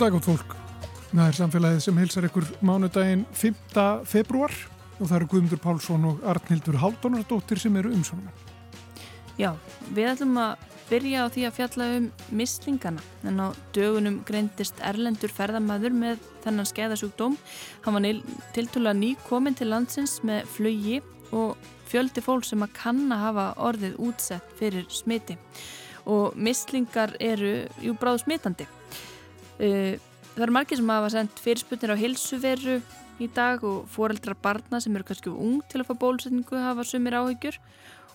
[0.00, 0.52] Dag átt fólk.
[1.10, 3.82] Það er samfélagið sem hilsar ykkur mánudaginn 5.
[4.08, 4.54] februar
[4.96, 8.30] og það eru Guðmundur Pálsson og Arnhildur Haldónardóttir sem eru umsónum.
[9.36, 9.50] Já,
[9.92, 15.36] við ætlum að byrja á því að fjalla um mislingana en á dögunum greindist Erlendur
[15.36, 17.36] ferðamæður með þennan skeiðasjúkdóm.
[17.84, 18.24] Hann var
[18.56, 21.60] tiltúlega ný komin til landsins með flugi og
[21.92, 25.36] fjöldi fólk sem að kann að hafa orðið útsett fyrir smiti
[26.08, 28.79] og mislingar eru jú bráð smitandi.
[29.60, 29.98] Uh,
[30.34, 32.78] það eru margir sem hafa sendt fyrirsputnir á hilsuveru
[33.20, 37.18] í dag og foreldrar barna sem eru kannski ung til að fá bólusetningu hafa sumir
[37.18, 37.58] áhyggjur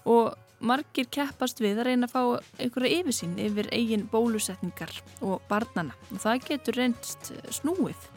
[0.09, 0.33] og
[0.65, 2.21] margir keppast við að reyna að fá
[2.63, 8.09] einhverja yfirsýn yfir eigin bólusetningar og barnana og það getur reynst snúið.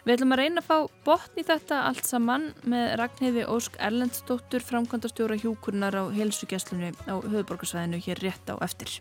[0.00, 4.64] Við ætlum að reyna að fá botn í þetta allt saman með Ragnheiði Ósk Erlendsdóttur,
[4.64, 9.00] framkvæmdastjóra hjúkurnar á helsugjastlunni á höfuborgarsvæðinu hér rétt á eftir.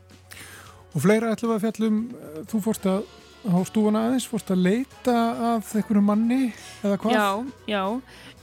[0.92, 2.02] Og fleira ætlum að fjallum,
[2.52, 3.06] þú fórst að
[3.48, 5.16] á stúfana aðeins, fórst að leita
[5.54, 6.42] af einhverju manni
[6.84, 7.16] eða hvað?
[7.16, 7.28] Já,
[7.72, 7.84] já,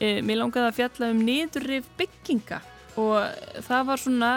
[0.01, 2.61] e, mér langaði að fjalla um niðurrif bygginga
[2.97, 4.33] og það var svona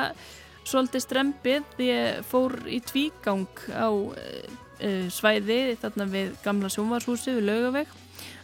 [0.68, 4.32] svolítið strempið því ég fór í tvígang á e,
[5.12, 7.96] svæði þarna við gamla sjónvarshúsi við laugaveg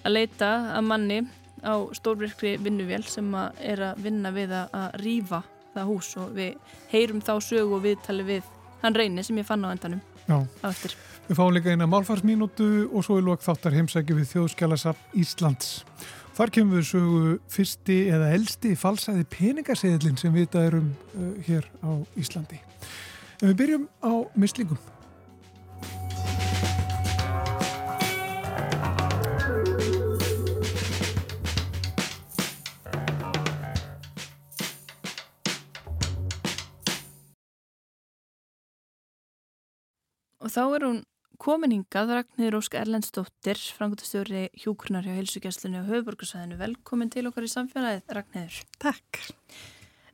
[0.05, 1.19] að leita að manni
[1.65, 5.43] á stórvirkri vinnuvél sem að er að vinna við að rýfa
[5.75, 8.51] það hús og við heyrum þá sögu og viðtali við
[8.83, 10.39] hann reyni sem ég fann á endanum Já,
[11.25, 15.79] við fáum líka eina málfarsmínútu og svo er lók þáttar heimsækju við þjóðskjálasafn Íslands.
[16.35, 21.69] Þar kemur við sögu fyrsti eða elsti falsæði peningaseðlinn sem við það erum uh, hér
[21.81, 22.59] á Íslandi.
[23.41, 24.81] En við byrjum á mislingum.
[40.45, 40.97] Og þá er hún
[41.41, 46.59] kominingað Ragnhildur Ósk Erlendsdóttir, frangotastjóri hjúkurnar hjá helsugjastlunni og höfuborgarsæðinu.
[46.59, 48.59] Velkomin til okkar í samfélagið, Ragnhildur.
[48.81, 49.21] Takk.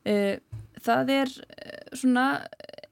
[0.08, 0.38] Eh,
[0.82, 2.26] það er eh, svona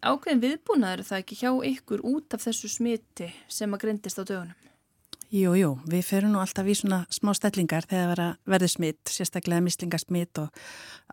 [0.01, 4.57] ákveðin viðbúnaður það ekki hjá ykkur út af þessu smiti sem að grindist á dögunum?
[5.31, 10.41] Jú, jú, við ferum nú alltaf í svona smá stellingar þegar verður smitt, sérstaklega mislingasmitt
[10.43, 10.49] og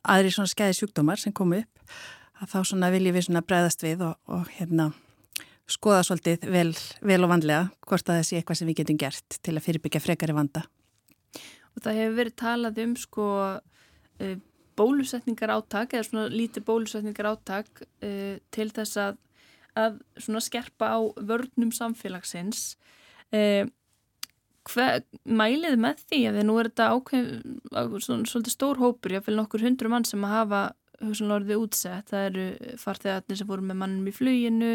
[0.02, 1.84] aðri svona skæði sjúkdómar sem komu upp.
[2.42, 4.92] Að þá svona viljum við svona bregðast við og, og hérna
[5.72, 6.72] skoða svolítið vel,
[7.04, 10.04] vel og vanlega hvort að það sé eitthvað sem við getum gert til að fyrirbyggja
[10.04, 10.64] frekari vanda.
[11.76, 14.36] Og það hefur verið talað um sko uh,
[14.78, 19.20] bólusetningar áttak eða svona lítið bólusetningar áttak uh, til þess að,
[19.78, 22.72] að svona skerpa á vörnum samfélagsins.
[23.34, 23.68] Uh,
[24.68, 27.30] hver, mælið með því að því nú er þetta ákveð
[28.04, 30.62] svolítið stór hópur, fylg nokkur hundru mann sem að hafa
[31.04, 32.48] hugsanlega orðið útsett, það eru
[32.82, 34.72] farþegarnir sem voru með mannum í fluginu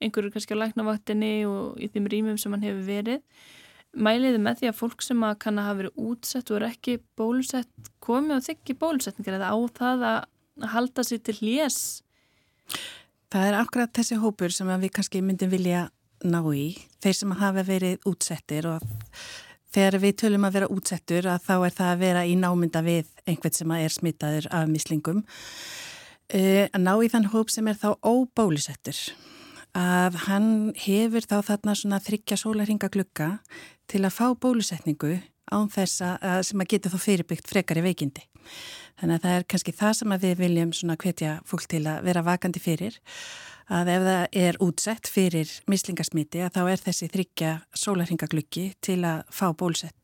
[0.00, 3.22] einhverju kannski á læknavaktinni og í þeim rýmum sem hann hefur verið.
[3.96, 6.98] Mæliði með því að fólk sem að kann að hafa verið útsett og er ekki
[7.16, 11.78] bólusett komið og þykki bólusetningar eða á það að halda sér til hljés
[13.32, 15.88] Það er akkurat þessi hópur sem við kannski myndum vilja
[16.24, 16.70] ná í,
[17.02, 18.84] þeir sem hafa verið útsettir og
[19.76, 23.12] þegar við tölum að vera útsettur að þá er það að vera í námynda við
[23.28, 27.90] einhvern sem er smitaður af mislingum uh, að ná í þann hóp sem er þá
[28.00, 29.00] óbólusettur
[29.76, 30.50] að hann
[30.86, 33.34] hefur þá þarna svona þryggja sólarhinga glukka
[33.90, 35.18] til að fá bólusetningu
[35.52, 38.24] án þess að sem að geta þá fyrirbyggt frekar í veikindi.
[38.96, 42.24] Þannig að það er kannski það sem við viljum svona hvetja fólk til að vera
[42.26, 42.96] vakandi fyrir
[43.72, 49.24] að ef það er útsett fyrir mislingasmiti að þá er þessi þryggja sólarhingagluggi til að
[49.34, 49.94] fá bóluset,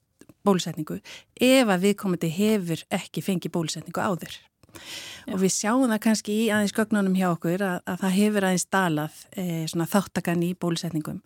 [0.43, 0.99] bólusetningu
[1.39, 4.35] ef að viðkomandi hefur ekki fengið bólusetningu áður.
[4.73, 5.35] Já.
[5.35, 8.69] Og við sjáum það kannski í aðeins gögnunum hjá okkur að, að það hefur aðeins
[8.73, 9.45] dalað e,
[9.93, 11.21] þáttakan í bólusetningum.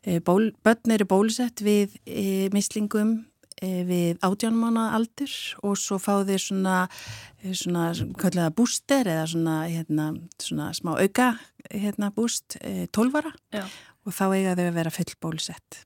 [0.00, 3.18] E, ból, börn eru bólusett við e, mislingum
[3.60, 6.76] við átjónumána aldur og svo fá þeir svona,
[7.42, 11.34] eh, svona kallega búster eða svona, hérna, svona smá auka
[11.70, 13.66] hérna, búst, e, tólvara Já.
[14.06, 15.84] og þá eiga þau að vera full bólusett.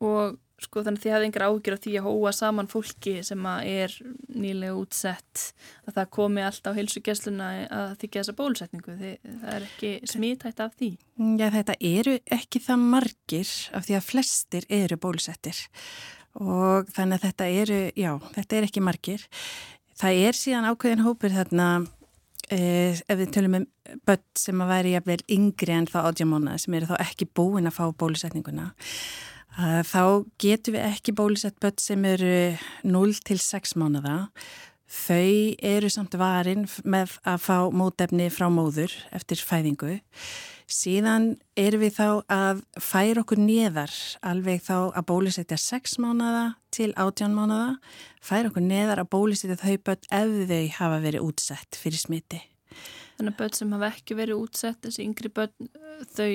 [0.00, 3.46] Og sko þannig að þið hafði yngra ágjör af því að hóa saman fólki sem
[3.48, 3.94] er
[4.28, 5.44] nýlega útsett
[5.88, 7.48] að það komi alltaf á heilsugjæsluna
[7.78, 10.90] að þykja þessa bólusetningu þið, það er ekki smítætt af því
[11.40, 15.64] Já þetta eru ekki það margir af því að flestir eru bólusettir
[16.38, 19.24] og þannig að þetta eru, já, þetta er ekki margir.
[20.00, 21.66] Það er síðan ákveðin hópur þarna
[22.48, 23.66] eh, ef við tölum um
[24.06, 27.76] börn sem að væri jafnvel yngri en þá átjámóna sem eru þá ekki búin að
[27.80, 28.70] fá bólusetninguna.
[29.60, 30.02] Þá
[30.40, 32.34] getur við ekki bólusett börn sem eru
[32.86, 34.30] 0 til 6 mánuða.
[34.90, 39.98] Þau eru samt varin með að fá mótefni frá móður eftir fæðingu.
[40.70, 43.94] Síðan erum við þá að færa okkur neðar
[44.26, 47.80] alveg þá að bólusetja 6 mánada til 18 mánada,
[48.22, 52.40] færa okkur neðar að bólusetja þau börn ef þau hafa verið útsett fyrir smiti.
[53.18, 55.70] Þannig að börn sem hafa ekki verið útsett, þessi yngri börn,
[56.14, 56.30] þau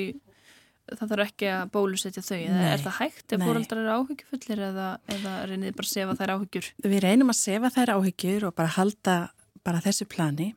[0.86, 4.90] það þarf ekki að bólusetja þau eða er það hægt ef fóröldrar eru áhyggjufullir eða,
[5.16, 6.68] eða reynið bara að sefa þær áhyggjur?
[6.86, 9.16] Við reynum að sefa þær áhyggjur og bara halda
[9.66, 10.52] bara þessu plani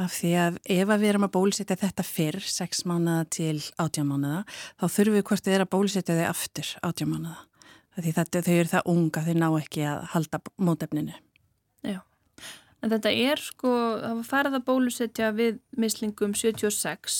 [0.00, 4.08] af því að ef að við erum að bólusetja þetta fyrr, 6 mánuða til 18
[4.08, 4.42] mánuða,
[4.80, 7.38] þá þurfum við hvort við erum að bólusetja þau aftur 18 mánuða.
[7.96, 11.14] Því þetta, þau eru það unga, þau ná ekki að halda mótefninu.
[11.86, 12.00] Já,
[12.84, 13.72] en þetta er sko,
[14.02, 17.18] það var farið að bólusetja við mislingum 76,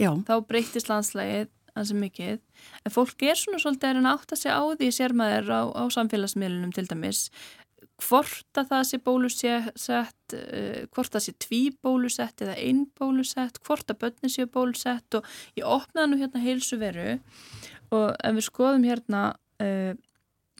[0.00, 0.10] Já.
[0.28, 2.40] þá breytist landslægið ansi mikið,
[2.84, 5.82] en fólk er svona svolítið að reyna átt að segja á því sérmaður á, á
[5.94, 7.22] samfélagsmiðlunum til dæmis
[8.02, 13.90] hvort að það sé bólusett uh, hvort það sé tví bólusett eða einn bólusett, hvort
[13.92, 15.28] að börnin séu bólusett og
[15.58, 17.16] ég opnaði nú hérna heilsu veru
[17.92, 19.24] og ef við skoðum hérna
[19.62, 19.94] uh,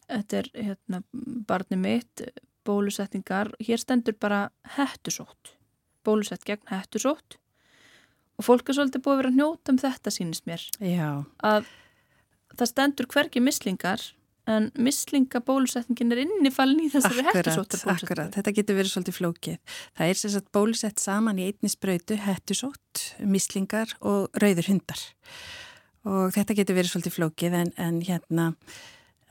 [0.06, 1.02] þetta er hérna
[1.48, 2.24] barni mitt
[2.66, 4.44] bólusettingar, hér stendur bara
[4.76, 5.56] hættusótt,
[6.06, 7.38] bólusett gegn hættusótt
[8.38, 11.08] og fólk er svolítið búið að vera að njóta um þetta sínist mér Já.
[11.42, 11.70] að
[12.56, 14.04] það stendur hverki mislingar
[14.50, 18.06] en mislingabólusetningin er innifalinn í þessari hættusóttar bólusetningu.
[18.08, 19.76] Akkurat, þetta getur verið svolítið flókið.
[19.98, 25.04] Það er sagt bólusett saman í einni spröytu, hættusótt, mislingar og rauður hundar
[26.02, 28.48] og þetta getur verið svolítið flókið en, en hérna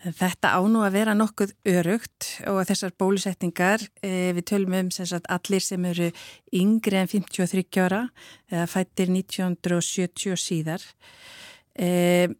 [0.01, 5.61] Þetta ánú að vera nokkuð örugt og þessar bólusetningar, e, við tölum um sagt, allir
[5.61, 6.07] sem eru
[6.57, 8.07] yngri en 53 ára,
[8.49, 10.87] eða fættir 1970 og síðar,
[11.77, 12.33] e,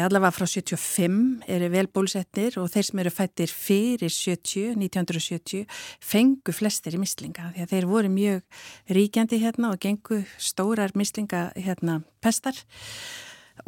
[0.00, 5.66] allavega frá 75 eru vel bólusetnir og þeir sem eru fættir fyrir 70, 1970,
[6.00, 8.62] fengu flestir í mislinga því að þeir voru mjög
[8.96, 12.56] ríkjandi hérna og gengu stórar mislinga hérna pestar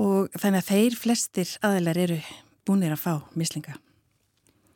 [0.00, 2.20] og þannig að þeir flestir aðlar eru
[2.64, 3.76] búinir að fá mislinga.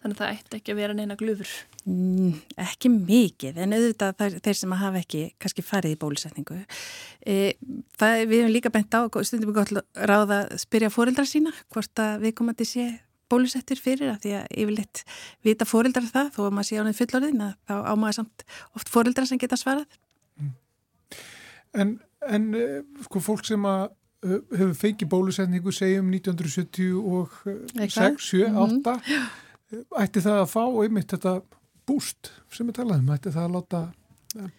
[0.03, 1.55] Þannig að það ætti ekki að vera neina glufur?
[1.89, 6.59] Mm, ekki mikið, en auðvitað þeir sem hafa ekki kannski farið í bólusetningu.
[7.25, 7.37] E,
[7.97, 12.03] það, við hefum líka bent á, stundum við gott ráða að spyrja fóreldra sína hvort
[12.05, 12.87] að við að sé
[13.29, 15.03] bólusettir fyrir að því að yfirleitt
[15.47, 18.47] vita fóreldrar það, þó að maður sé ánum fullorðin að þá ámaður samt
[18.77, 19.99] oft fóreldra sem geta svarað.
[20.37, 20.55] Mm.
[21.73, 21.99] En,
[22.29, 23.87] en eh, sko fólk sem að
[24.29, 27.37] hefur fengið bólusetningu segjum 1970 og
[27.79, 28.97] 6, 7, 8
[30.03, 31.39] ætti það að fá einmitt þetta
[31.89, 33.83] búst sem við talaðum, ætti það að láta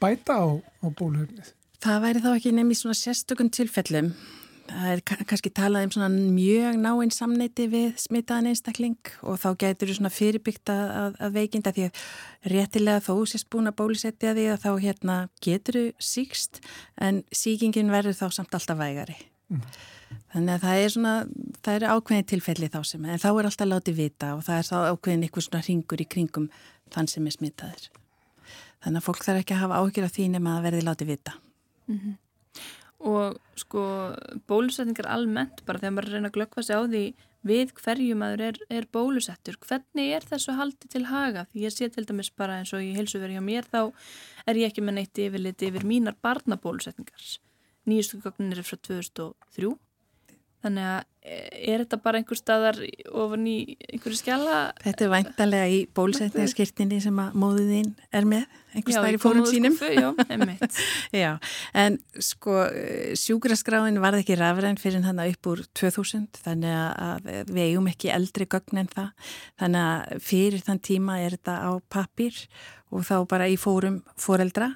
[0.01, 1.55] bæta á, á bóluhefnið?
[1.79, 4.13] Það væri þá ekki nefnir svona sérstökun tilfellum
[4.69, 9.89] það er kannski talað um svona mjög náinn samneiti við smitaðan einstakling og þá getur
[9.89, 12.03] þú svona fyrirbyggt að, að veikinda því að
[12.53, 16.62] réttilega þó sést búin að bólusetja því að þá hérna getur þú síkst
[17.01, 19.17] en síkingin verður þá samt alltaf vægari
[19.50, 19.62] Mm.
[20.29, 21.13] Þannig að það er svona,
[21.65, 24.67] það er ákveðin tilfelli þá sem, en þá er alltaf látið vita og það er
[24.67, 26.48] þá ákveðin eitthvað svona ringur í kringum
[26.93, 27.88] þann sem er smitaður.
[28.84, 31.34] Þannig að fólk þarf ekki að hafa áhyggjur af því nema að verði látið vita.
[31.88, 32.17] Mm -hmm.
[33.00, 33.81] Og sko
[34.48, 37.03] bólusetningar almennt, bara þegar maður reyna að glöggva sig á því
[37.48, 41.46] við hverju maður er, er bólusettur, hvernig er þessu haldi til haga?
[41.51, 43.91] Því ég sé til dæmis bara eins og ég hilsu verið hjá mér, þá
[44.46, 47.39] er ég ekki með neitt yfirlit yfir mínar barnabólusetningar
[47.89, 49.75] nýjustu gögnin er frá 2003
[50.63, 53.57] þannig að er þetta bara einhver staðar ofan í
[53.89, 54.57] einhverju skjala?
[54.81, 59.77] Þetta er væntalega í bólusetningarskirtinni sem að móðiðinn er með einhver staðar í fórum sínum.
[59.79, 60.09] Já,
[61.24, 61.31] já,
[61.83, 62.57] en sko
[63.19, 68.50] sjúkraskráin var ekki rafræn fyrir hann upp úr 2000 þannig að við eigum ekki eldri
[68.50, 69.31] gögn en það.
[69.62, 72.43] Þannig að fyrir þann tíma er þetta á pappir
[72.89, 74.74] og þá bara í fórum fóreldra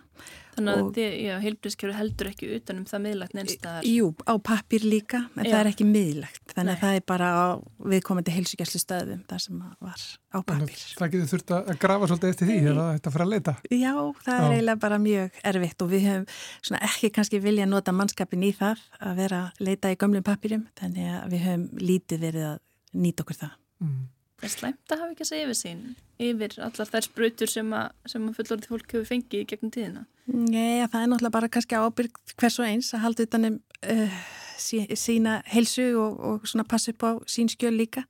[0.54, 0.98] Þannig
[1.34, 3.88] að heilbríðskjöru heldur ekki utanum það miðlagt neinstæðar?
[3.90, 5.52] Jú, á pappir líka, en Já.
[5.52, 6.44] það er ekki miðlagt.
[6.54, 6.74] Þannig Nei.
[6.76, 7.46] að það er bara á
[7.94, 10.86] viðkomandi heilsugjæslu stöðum þar sem var á pappir.
[11.00, 13.56] Það getur þurft að grafa svolítið eftir því eða þetta fyrir að leita?
[13.70, 13.94] Já,
[14.24, 14.54] það er Já.
[14.54, 18.86] eiginlega bara mjög erfitt og við höfum ekki kannski vilja að nota mannskapin í það
[19.02, 22.60] að vera að leita í gömlum pappirum, þannig að við höfum lítið verið að
[22.94, 23.58] nýta okkur það.
[23.84, 24.04] Mm.
[24.44, 25.84] Er slæmt að hafa ekki að segja yfir sín
[26.24, 30.06] yfir allar þær sprutur sem að, að fullorðið fólk hefur fengið gegnum tíðina?
[30.28, 33.60] Nei, það er náttúrulega bara kannski ábyrg hvers og eins að halda utanum
[33.92, 34.18] uh,
[34.60, 38.06] sí, sína helsu og, og svona passa upp á sín skjöl líka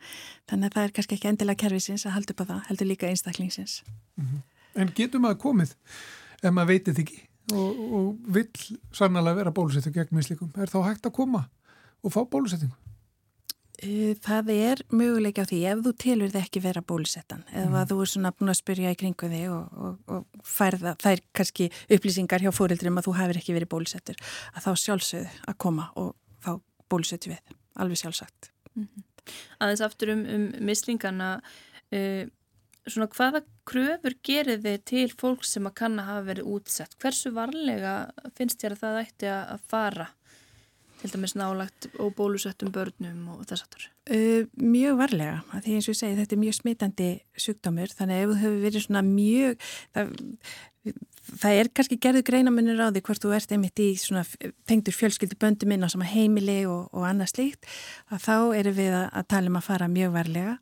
[0.49, 3.09] þannig að það er kannski ekki endilega kervisins að halda upp á það, heldur líka
[3.09, 3.83] einstaklingsins
[4.17, 4.41] mm -hmm.
[4.73, 5.75] En getur maður komið
[6.41, 7.19] ef maður veitir þig ekki
[7.53, 11.49] og, og vill sannlega vera bólusettu gegn mislíkum, er þá hægt að koma
[12.03, 12.75] og fá bólusettingu?
[13.83, 17.87] Eh, það er möguleika á því ef þú tilur þið ekki vera bólusettan eða mm.
[17.89, 21.23] þú er svona búin að spyrja í kringu þig og, og, og færða, það er
[21.35, 24.21] kannski upplýsingar hjá fórildrum að þú hefur ekki verið bólusettur
[24.53, 26.13] að þá sjálfsögðu að koma og
[26.45, 26.51] þá
[26.93, 28.51] bólusetju við, alveg sjálfsagt.
[28.77, 29.09] Mm -hmm.
[29.59, 31.29] Aðeins aftur um, um mislingana,
[31.95, 32.23] uh,
[32.87, 36.97] svona hvaða kröfur gerir þið til fólk sem að kann að hafa verið útsett?
[36.99, 40.07] Hversu varlega finnst þér að það ætti að fara?
[41.03, 43.87] Til dæmis nálagt og bólusettum börnum og þess aftur?
[44.09, 47.09] Uh, mjög varlega, því eins og ég segi þetta er mjög smitandi
[47.45, 50.13] sjúkdómur þannig ef þú hefur verið svona mjög það,
[51.43, 54.25] það er kannski gerðu greinamunir á því hvort þú ert einmitt í svona
[54.69, 57.69] tengdur fjölskyldu böndu minna sem að heimili og, og annað slíkt
[58.09, 60.57] að þá eru við að, að tala um að fara mjög varlega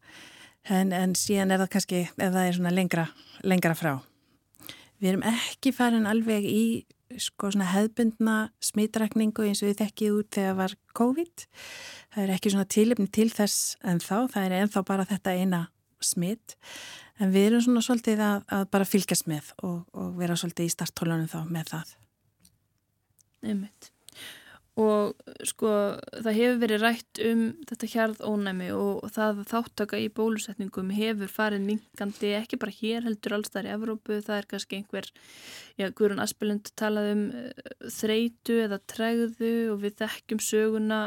[0.69, 3.93] en, en síðan er það kannski ef það er svona lengra, lengra frá
[5.01, 6.65] Við erum ekki farin alveg í
[7.19, 11.45] sko svona hefbundna smitrakningu eins og við þekkið út þegar var COVID.
[12.15, 15.61] Það er ekki svona tilöfni til þess en þá, það er ennþá bara þetta eina
[16.01, 16.57] smitt.
[17.21, 20.75] En við erum svona svolítið að, að bara fylgjast með og, og vera svolítið í
[20.75, 21.97] starthólunum þá með það.
[23.41, 23.91] Einmitt
[24.79, 25.71] og sko
[26.23, 31.65] það hefur verið rætt um þetta hjarð ónæmi og það þáttaka í bólusetningum hefur farið
[31.67, 35.11] mingandi ekki bara hér heldur alls þar í Evrópu, það er kannski einhver
[35.75, 37.51] já, Guðrún Aspelund talað um uh,
[37.99, 41.03] þreitu eða tregðu og við þekkjum söguna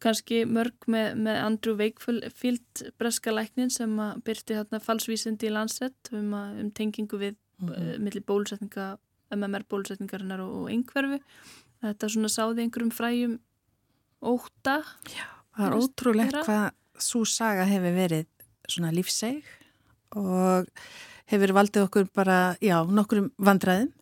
[0.00, 6.14] kannski mörg með, með Andrew Wakefield breska læknin sem að byrti hérna falsvísindi í landsett
[6.16, 7.96] um, um tengingu við mm -hmm.
[7.96, 8.94] uh, millir bólusetninga
[9.36, 11.20] MMR bólusetningarinnar og, og einhverfu
[11.84, 13.38] þetta svona sáði einhverjum fræjum
[14.20, 16.66] óta Já, það er ótrúlegt hvað
[17.00, 18.26] svo saga hefur verið
[18.70, 19.46] svona lífseg
[20.18, 20.68] og
[21.30, 23.92] hefur valdið okkur bara, já, nokkur vandræðum.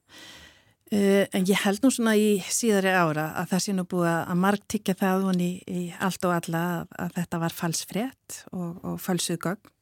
[0.88, 4.38] Uh, en ég held nú svona í síðari ára að það sé nú búið að
[4.40, 8.94] marg tikka það honni í allt og alla að, að þetta var falsfrétt og, og
[9.04, 9.74] falsuðgögn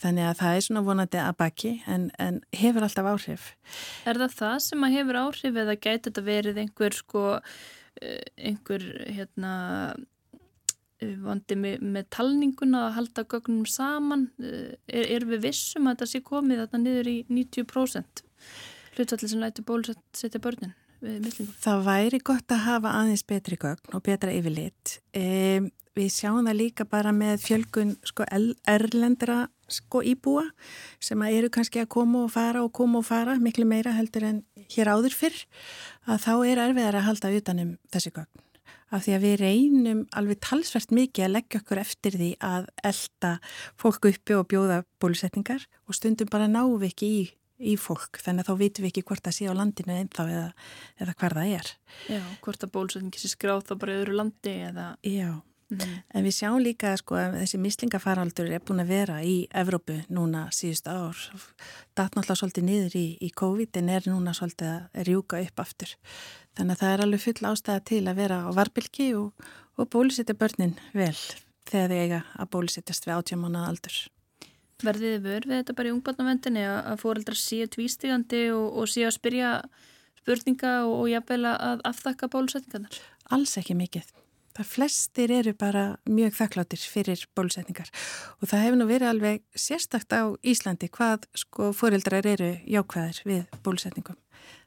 [0.00, 3.50] Þannig að það er svona vonandi að baki en, en hefur alltaf áhrif.
[4.08, 7.24] Er það það sem að hefur áhrif eða gæti þetta verið einhver sko,
[8.00, 9.52] eh, einhver hérna
[11.04, 14.28] eh, vandi með, með talninguna að halda gögnum saman?
[14.40, 18.24] Eh, er, er við vissum að þetta sé komið þarna niður í 90%
[18.96, 20.74] hlutvallir sem læti bólusetja börnin?
[21.00, 24.98] Það væri gott að hafa aðeins betri gögn og betra yfirlit.
[25.16, 25.60] E,
[25.96, 28.26] við sjáum það líka bara með fjölgun sko,
[28.68, 30.46] erlendra sko, íbúa
[31.02, 34.44] sem eru kannski að koma og fara og koma og fara miklu meira heldur en
[34.70, 35.42] hér áður fyrr
[36.06, 38.46] að þá er erfiðar að halda utanum þessi gögn.
[38.90, 43.36] Af því að við reynum alveg talsvert mikið að leggja okkur eftir því að elda
[43.78, 47.20] fólk uppi og bjóða bólusetningar og stundum bara náum við ekki í
[47.60, 50.48] í fólk, þannig að þá vitum við ekki hvort það sé á landinu ennþá eða,
[51.04, 51.70] eða hver það er.
[52.08, 54.86] Já, hvort að bólusetningi sé skráð þá bara öðru landi eða...
[55.04, 55.28] Já,
[55.70, 55.96] mm.
[56.14, 60.46] en við sjáum líka sko að þessi mislingafaraldur er búin að vera í Evrópu núna
[60.54, 61.18] síðust ár.
[61.98, 65.94] Dat náttúrulega svolítið niður í, í COVID en er núna svolítið að rjúka upp aftur.
[66.58, 70.36] Þannig að það er alveg full ástæða til að vera á varbilki og, og bólusetja
[70.38, 71.16] börnin vel
[71.70, 74.00] þegar þau eiga að bólusetjast við átjámanað aldur.
[74.80, 79.06] Verðið þið vörð við þetta bara í ungbarnavendinni að fóreldrar séu tvístigandi og, og séu
[79.08, 79.50] að spyrja
[80.20, 83.00] spurninga og, og jafnvel að aftakka bólusetningarnar?
[83.30, 84.08] Alls ekki mikið.
[84.60, 87.88] Það flestir eru bara mjög þakkláttir fyrir bólusetningar
[88.42, 93.54] og það hefur nú verið alveg sérstakt á Íslandi hvað sko fóreldrar eru jákvæðir við
[93.64, 94.18] bólusetningum.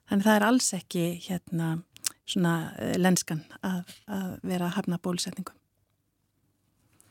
[0.10, 1.68] Þannig það er alls ekki hérna
[2.26, 5.62] svona eh, lenskan að, að vera að hafna bólusetningum.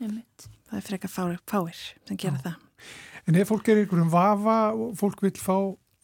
[0.02, 2.48] Það er frekar fáir sem gera Já.
[2.48, 2.88] það.
[3.30, 5.54] En ef fólk er ykkur um vafa og fólk vil fá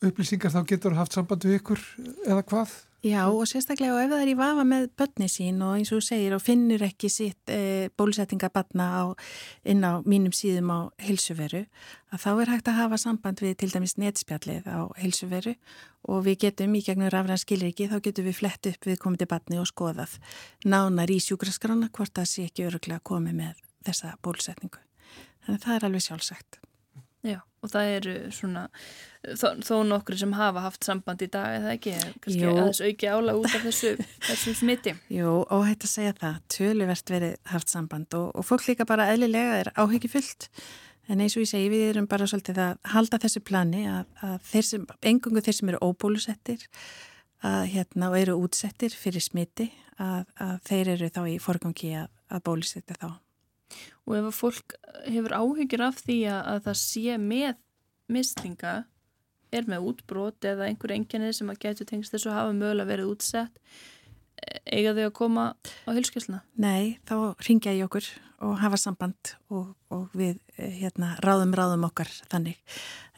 [0.06, 1.82] upplýsingar þá getur það haft samband við ykkur
[2.22, 2.78] eða hvað?
[2.98, 6.00] Já og sérstaklega og ef það er í vafa með börni sín og eins og
[6.02, 8.88] segir og finnur ekki sitt e, bólusettingabanna
[9.70, 11.62] inn á mínum síðum á hilsuveru
[12.10, 15.54] að þá er hægt að hafa samband við til dæmis netspjallið á hilsuveru
[16.10, 19.30] og við getum í gegnum rafræðan skilriki þá getum við flett upp við komið til
[19.30, 20.18] banni og skoðað
[20.66, 24.82] nánar í sjúkraskrána hvort það sé ekki öruglega komið með þessa bólusetningu.
[25.46, 26.64] Þannig að það er alveg sjálfsagt.
[27.58, 28.64] Og það eru svona
[29.26, 32.52] þó, þó nokkru sem hafa haft samband í dag eða ekki, kannski Jú.
[32.52, 33.94] að þessu auki ála út af þessu,
[34.28, 34.94] þessu smiti.
[35.12, 39.08] Jú, og hægt að segja það, töluvert verið haft samband og, og fólk líka bara
[39.12, 40.48] eðlilega er áhyggjufullt
[41.08, 44.34] en eins og ég segi, við erum bara svolítið að halda þessu plani að, að
[44.50, 46.66] þeir sem, engungu þeir sem eru óbólusettir
[47.48, 52.12] að hérna og eru útsettir fyrir smiti að, að þeir eru þá í forgangi að,
[52.34, 53.10] að bólusetja þá.
[54.08, 57.58] Og ef að fólk hefur áhyggjur af því að, að það sé með
[58.08, 58.74] mislinga,
[59.52, 63.12] er með útbrót eða einhver enginni sem að getur tengst þess að hafa mögulega verið
[63.12, 63.60] útsett,
[64.68, 66.40] eiga þau að koma á hilskjölduna?
[66.60, 68.08] Nei, þá ringja ég okkur
[68.44, 72.60] og hafa samband og, og við hérna, ráðum ráðum okkar þannig.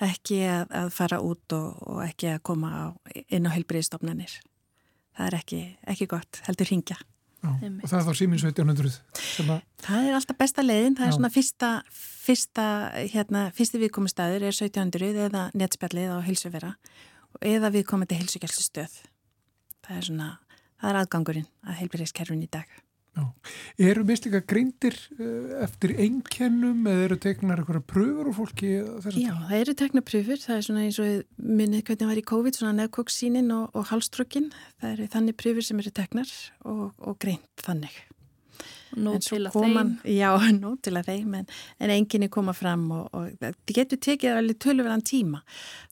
[0.00, 2.84] Ekki að, að fara út og, og ekki að koma á,
[3.28, 4.38] inn á heilbriðstofnanir.
[5.18, 6.96] Það er ekki, ekki gott, heldur ringja.
[7.46, 8.98] Og það er þá símins 1700
[9.46, 9.62] að...
[9.80, 11.16] Það er alltaf besta leiðin, það er Já.
[11.16, 11.70] svona fyrsta,
[12.26, 12.66] fyrsta
[13.14, 16.74] hérna, fyrsti viðkomistæður er 1700 eða netspjallið á hilsuvera
[17.40, 19.00] eða viðkomandi hilsugjálsistöð
[19.86, 20.30] það er svona,
[20.80, 22.80] það er aðgangurinn að heilbyrðiskerfin í dag
[23.10, 23.24] Já.
[23.90, 28.70] Eru misleika greindir eh, eftir einkennum eða eru tegnar eitthvað pröfur úr fólki?
[29.18, 32.26] Já, það eru tegnar pröfur, það er svona eins og minnið hvernig það var í
[32.30, 37.18] COVID, svona nefnkóksínin og, og halströkin, það eru þannig pröfur sem eru tegnar og, og
[37.22, 37.98] greint þannig.
[38.98, 40.14] Nót til að koman, þeim.
[40.16, 40.30] Já,
[40.64, 44.60] nót til að þeim, en, en enginni koma fram og, og það getur tekið alveg
[44.64, 45.42] tölverðan tíma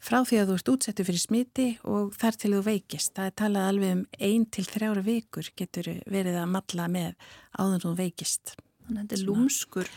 [0.02, 3.14] frá því að þú ert útsettu fyrir smiti og þar til þú veikist.
[3.19, 7.87] Það er talað alveg um ein til þrjára vikur getur verið að matla með áður
[7.87, 8.57] þú veikist.
[8.88, 9.93] Þannig að þetta er lúmskur,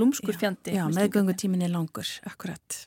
[0.00, 0.76] lúmskur fjandi.
[0.78, 2.82] Já, meðgöngutímin er langur, akkurat.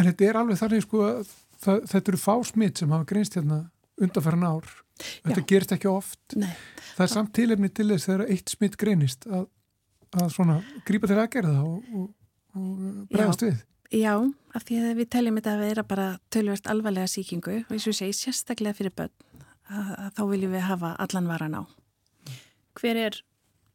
[0.00, 3.36] En þetta er alveg þannig sko að það, þetta eru fá smitt sem hafa greinst
[3.38, 3.66] hérna
[3.98, 5.46] undanferðan ár Þetta Já.
[5.52, 6.20] gerist ekki oft.
[6.36, 6.50] Nei.
[6.96, 9.46] Það er samt tilefni til þess þegar eitt smitt greinist að,
[10.18, 12.08] að svona grípa til aðgerða og, og,
[12.58, 12.76] og
[13.12, 13.64] bregðast við.
[13.94, 14.12] Já,
[14.52, 17.96] af því að við teljum þetta að vera bara tölverst alvarlega síkingu og eins og
[17.96, 19.14] segi sérstaklega fyrir börn
[19.68, 21.62] að, að þá viljum við hafa allan varan á.
[22.78, 23.20] Hver er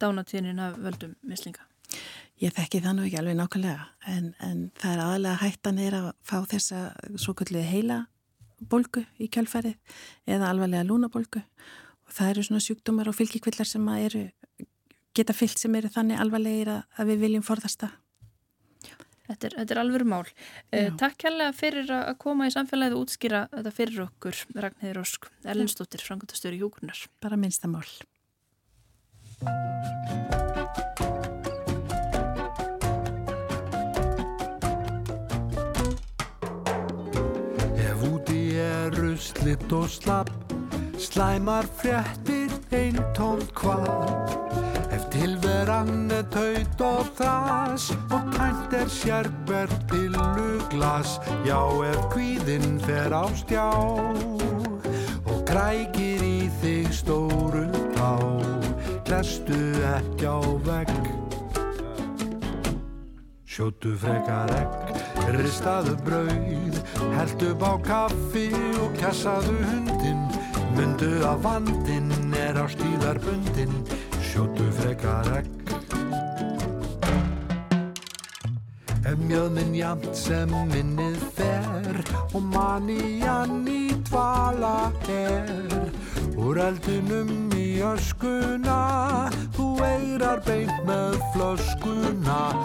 [0.02, 1.66] dánatíðnin af völdum mislinga?
[2.42, 6.08] Ég þekki það nú ekki alveg nákvæmlega en, en það er aðalega hættan er að
[6.26, 6.80] fá þessa
[7.20, 7.98] svo kallið heila
[8.68, 9.98] bólgu í kjálfærið
[10.30, 14.24] eða alvarlega lúnabólgu og það eru svona sjúkdómar og fylgjikvillar sem eru,
[15.16, 18.00] geta fyllt sem eru þannig alvarlegir að, að við viljum forðast það.
[19.24, 20.24] Þetta er, er alveg mál.
[20.68, 25.30] Eh, takk kærlega fyrir að koma í samfélagið og útskýra þetta fyrir okkur, Ragnhildur Ósk,
[25.48, 27.06] Erlendstóttir, frangotastöru Hjókunar.
[27.24, 27.88] Bara minnstamál.
[39.14, 40.30] Ruslitt og slapp
[40.98, 44.34] Slæmar fréttir einn tónt hvað
[44.94, 52.78] Ef tilveran er taut og þas Og tænt er sérber til luglas Já, ef kvíðinn
[52.86, 53.70] fer á stjá
[55.30, 58.14] Og grækir í þig stóru tá
[59.06, 59.60] Glestu
[59.94, 61.13] ekki á vegg
[63.54, 66.78] Sjótu frekar egg Ristaðu brauð,
[67.14, 68.48] held upp á kaffi
[68.82, 70.24] og kassaðu hundin
[70.74, 73.76] Mundu að vandin er á stíðarbundin,
[74.26, 75.70] sjótu frekar ekk
[79.06, 82.02] Ef mjöðminn jamt sem minnið fer
[82.34, 85.92] og manni jann í dvala er.
[86.34, 88.80] Úr eldunum í öskuna,
[89.54, 92.63] þú eirar beint með flöskuna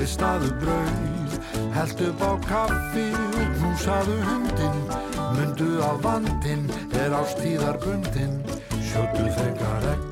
[0.00, 1.38] ristaðu brauð.
[1.74, 4.78] Held upp á kaffi og knúsaðu hundin
[5.36, 6.64] mundu að vandin
[6.98, 8.40] er á stíðarbundin
[8.90, 10.09] Sjótu frekar egg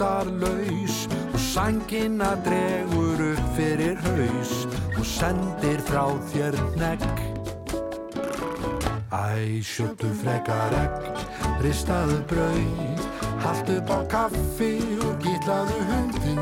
[0.00, 4.66] meðvitundar laus Og sangina dregur upp fyrir haus
[4.98, 7.04] Og sendir frá þér negg
[9.10, 11.08] Æ, sjötu frekar egg,
[11.62, 13.02] ristaðu brauð
[13.42, 16.40] Haldt upp á kaffi og gítlaðu hundin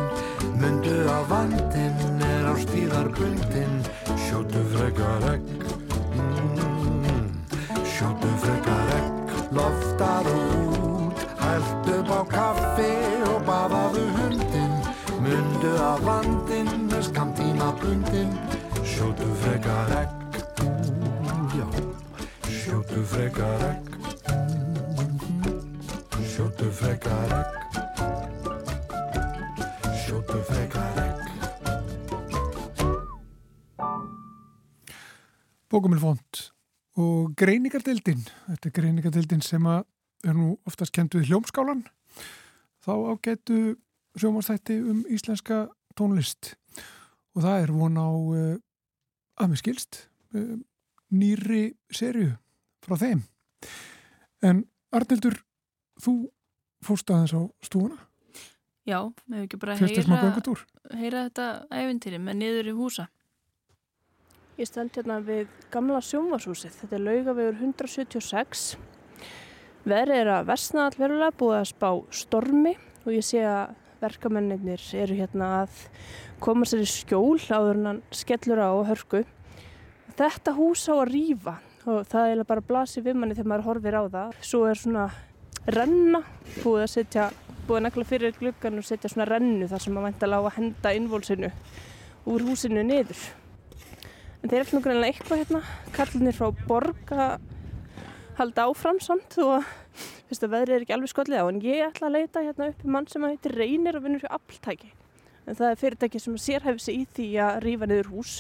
[0.59, 3.83] Mundu að vandin er á stíðarbundin
[4.27, 5.68] Sjótu frekar ekk
[35.69, 36.47] Bókumilfond
[36.99, 41.83] og greiningardeildin, þetta er greiningardeildin sem er nú oftast kent við hljómskálan,
[42.81, 43.59] þá ágætu
[44.19, 45.67] sjómanstætti um íslenska
[45.99, 46.55] tónlist
[47.37, 48.57] og það er von á uh,
[49.39, 50.01] að mér skilst
[50.35, 50.57] uh,
[51.13, 52.33] nýri serju
[52.85, 53.23] frá þeim.
[54.41, 55.37] En Arnildur,
[56.01, 56.17] þú
[56.85, 58.01] fórst aðeins á stúuna?
[58.89, 60.59] Já, við hefum ekki bara heyra,
[60.97, 63.11] heyra þetta æfintýri með niður í húsa.
[64.59, 66.73] Ég stend hérna við gamla sjónvarshúsið.
[66.81, 68.73] Þetta er laugavegur 176.
[69.87, 72.73] Verið er að versna allverulega, búið að spá stormi
[73.05, 75.79] og ég sé að verkamennir eru hérna að
[76.43, 79.23] koma sér í skjól áður hann skellur á hörku.
[80.19, 83.67] Þetta hús á að rýfa og það er bara að blasi við manni þegar maður
[83.71, 84.37] horfir á það.
[84.43, 85.09] Svo er svona
[85.71, 86.27] renna,
[86.65, 87.33] búið að setja,
[87.69, 90.51] búið að negla fyrir gluggan og setja svona rennu þar sem maður vænta að lága
[90.51, 91.59] að henda innvolsinu
[92.27, 93.29] úr húsinu niður.
[94.43, 95.63] En þeir eru alltaf greinlega eitthvað hérna,
[95.97, 97.41] kallinir frá borg að
[98.39, 99.67] halda áfram samt og
[100.29, 101.45] Fyrst að veðrið er ekki alveg skollið á.
[101.49, 104.25] En ég ætla að leita hérna upp í mann sem að heitir Reynir og vinnur
[104.25, 104.91] hjá Appeltæki.
[105.49, 108.35] En það er fyrirtæki sem sérhæfi sig í því að rýfa niður hús.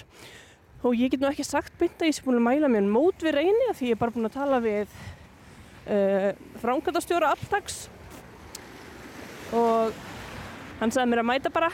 [0.84, 3.38] Og ég get nú ekki sagt bynda, ég sé búin að mæla mér mót við
[3.38, 4.92] Reyni því ég er bara búin að tala við
[5.88, 6.28] uh,
[6.60, 7.80] fránkvæmtastjóra Appeltæks
[9.56, 9.96] og
[10.82, 11.72] hann sagði mér að mæta bara.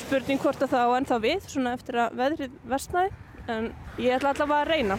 [0.00, 3.12] Spurning hvort að það á ennþá við svona eftir að veðrið vestnaði
[3.48, 4.98] en ég ætla allavega að reyna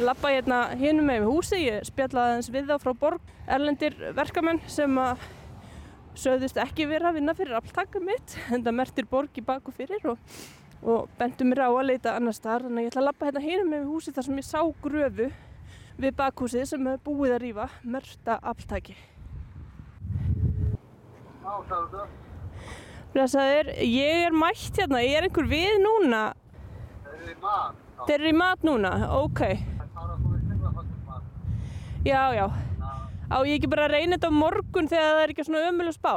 [0.00, 4.98] lappa hérna hinum með húsi, ég spjallaði aðeins við þá frá borg, erlendir verkamenn sem
[5.00, 5.20] að
[6.18, 10.04] sögðust ekki vera að vinna fyrir alltakka mitt, en það mertir borg í baku fyrir
[10.08, 10.18] og,
[10.82, 13.44] og bentu mér á að leita annar staðar, þannig að ég ætla að lappa hérna
[13.44, 15.30] hinum með húsi þar sem ég sá gröfu
[16.02, 18.96] við bakhúsið sem hefur búið að rýfa merta alltaki.
[23.12, 26.30] Blesaður, ég er mætt hérna, ég er einhver við núna.
[27.32, 27.76] Eru í mat.
[28.06, 28.90] Þeir eru í mat núna,
[29.22, 29.40] ok.
[32.04, 32.46] Já, já.
[33.32, 35.94] Á ég ekki bara að reyna þetta á morgun þegar það er ekki svona ömuleg
[35.96, 36.12] spá?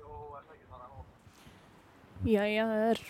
[0.00, 0.98] Jú, er það ekki þannig á?
[2.26, 3.02] Já, já, það er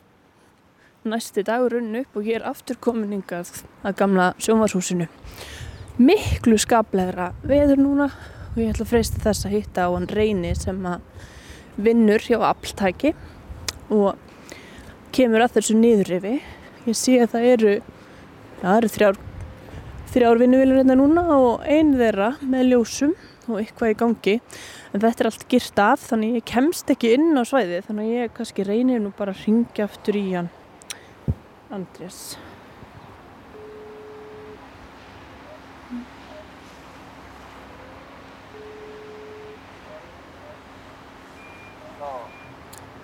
[1.07, 5.07] næsti dagur runn upp og ég er aftur komin yngað að gamla sjónvarshúsinu.
[5.97, 10.53] Miklu skaplegra veður núna og ég ætla að freysta þess að hitta á hann reyni
[10.59, 11.07] sem að
[11.81, 13.15] vinnur hjá Appeltæki
[13.95, 14.19] og
[15.17, 16.37] kemur að þessu niðurrifi.
[16.87, 17.71] Ég sé að það eru,
[18.61, 19.17] það eru þrjár
[20.13, 23.15] þrjár vinnuvílur hérna núna og einn þeirra með ljósum
[23.51, 24.35] og eitthvað í gangi.
[24.95, 28.35] En þetta er allt girt af þannig ég kemst ekki inn á svæði þannig ég
[28.37, 30.53] kannski reynir nú bara að ringja aftur í hann.
[31.75, 32.37] Andrés.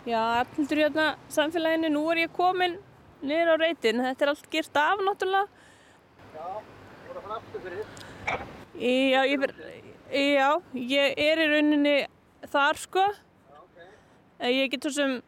[0.06, 2.78] Já, allur hérna samfélaginu, nú er ég komin
[3.22, 5.48] niður á reytin, þetta er allt girt af náttúrulega
[8.82, 9.40] Já, ég,
[10.10, 11.94] já, ég er í rauninni
[12.50, 13.04] þar sko.
[14.42, 15.18] Ég get, sem,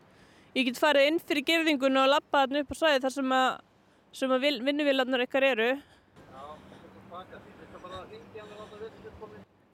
[0.57, 3.51] ég get farið inn fyrir gerðingun og lappa þarna upp á svæði þar sem að,
[4.21, 5.69] sem að vinnuvílarnar ykkar eru.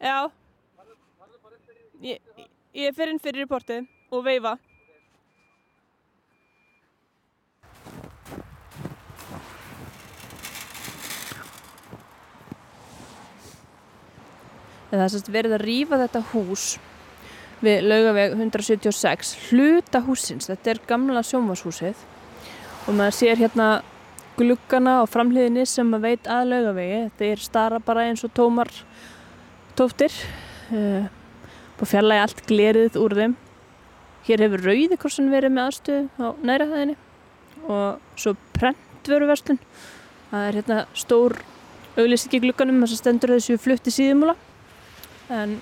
[0.01, 0.19] Já,
[2.05, 2.21] ég,
[2.75, 4.59] ég fer inn fyrir reportið og veifa.
[14.91, 16.65] Það er sérst verið að rýfa þetta hús
[17.61, 22.01] við laugaveg 176, hluta húsins, þetta er gamla sjónvashúsið
[22.89, 23.69] og maður sér hérna
[24.39, 28.73] gluggana á framhliðinni sem maður veit að laugavegi, þetta er stara bara eins og tómar
[29.77, 30.17] tóftir
[30.73, 31.07] uh,
[31.77, 33.37] og fjarlægi allt glerið úr þeim.
[34.27, 36.97] Hér hefur Rauðikorsun verið með aðstöðu á næraðinni
[37.71, 39.61] og svo Prentveruverslun,
[40.33, 41.39] það er hérna stór
[42.01, 44.37] auglýsiki glugganum þess að stendur þessu flutti síðumúla
[45.31, 45.61] en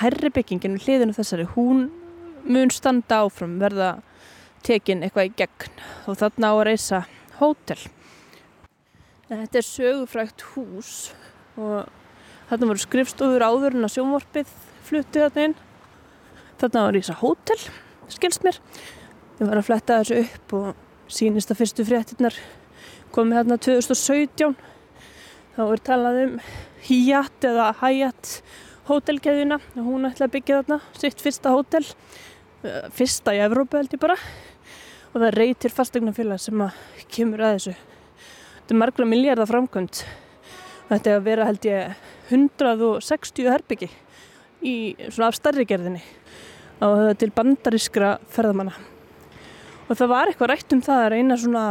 [0.00, 1.88] herri byggingin hliðinu þessari, hún
[2.46, 3.96] mun standa áfram verða
[4.66, 7.02] tekin eitthvað í gegn og þarna á að reysa
[7.40, 7.78] hótel.
[9.28, 10.94] Þetta er sögufrækt hús
[11.56, 11.88] og
[12.50, 15.56] þarna voru skrifstofur áður en að sjónvarpið flutti þarna inn.
[16.60, 17.58] Þarna á að reysa hótel,
[18.12, 18.58] skilst mér.
[19.40, 22.36] Ég var að fletta þessu upp og sínist að fyrstu fréttinnar
[23.12, 24.54] komið þarna 2017.
[25.52, 26.38] Þá er talað um
[26.86, 28.32] Hyatt eða Hyatt
[28.88, 31.84] hótelkeðuna og hún ætla að byggja þarna sitt fyrsta hótel
[32.64, 34.16] eh, fyrsta í Evrópu held ég bara.
[35.12, 37.74] Og það reytir fastegnafélag sem að kemur að þessu.
[38.56, 40.04] Þetta er margra miljardar framkvæmt
[40.92, 42.00] þetta er að vera held ég
[42.32, 43.88] 160 herbyggi
[44.62, 44.74] í
[45.08, 46.02] svona af starri gerðinni
[46.82, 48.74] og er til bandarískra ferðamanna.
[49.88, 51.64] Og það var eitthvað rætt um það að reyna svona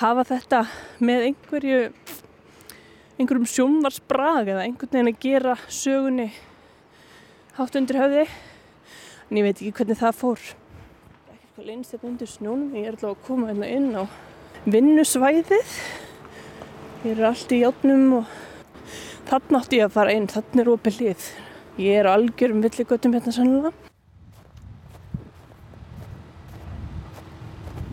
[0.00, 0.62] hafa þetta
[1.04, 1.80] með einhverju
[3.22, 6.28] einhverjum sjónvarsbrag eða einhvern veginn að gera sögunni
[7.56, 8.26] hátt undir höfði.
[9.30, 10.44] En ég veit ekki hvernig það fór.
[11.32, 12.70] Eitthvað leinst þetta undir snjónum?
[12.76, 14.04] Ég er alltaf að koma hérna inn á
[14.72, 15.76] vinnusvæðið.
[17.02, 18.38] Hér er allt í játnum og
[19.32, 21.22] Þann átti ég að fara inn, þann er opið hlið.
[21.80, 23.70] Ég er á algjörum villigötum hérna sannlega.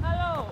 [0.04, 0.50] Halló!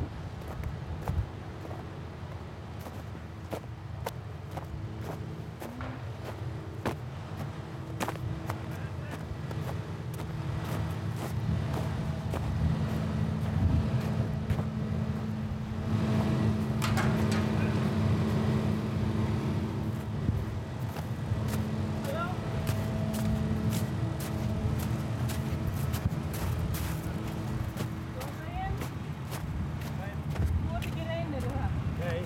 [29.38, 31.76] Þú ert ekki reynir í það?
[32.00, 32.22] Nei,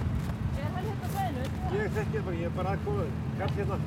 [0.61, 1.41] Er hann hérna á svæðinu?
[1.41, 1.75] veistu það?
[1.81, 3.77] ég þekki það bara, ég er bara aðkomið, kall hérna.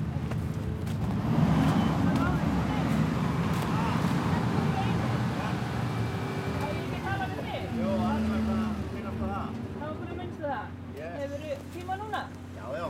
[6.54, 7.64] Á ég ekki að tala við þig?
[7.80, 9.48] Jó, alveg að finnast á það.
[9.80, 10.66] Þá okkur minnstu það?
[10.98, 11.14] Yes.
[11.20, 12.22] Hefur þú tíma núna?
[12.58, 12.86] Já, já.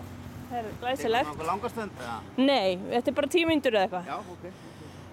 [0.85, 1.31] Það er glæsilegt.
[1.33, 2.15] Tekur langastund, eða?
[2.37, 4.09] Nei, þetta er bara tíu myndur eða eitthvað.
[4.11, 4.73] Já, ok.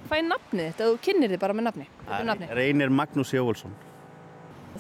[0.10, 0.88] Hvað er nafnið þetta?
[0.90, 1.86] Þú kynir þið bara með nafni.
[2.02, 2.50] Þetta er nafni.
[2.60, 3.76] Reynir Magnús Jóvulsson.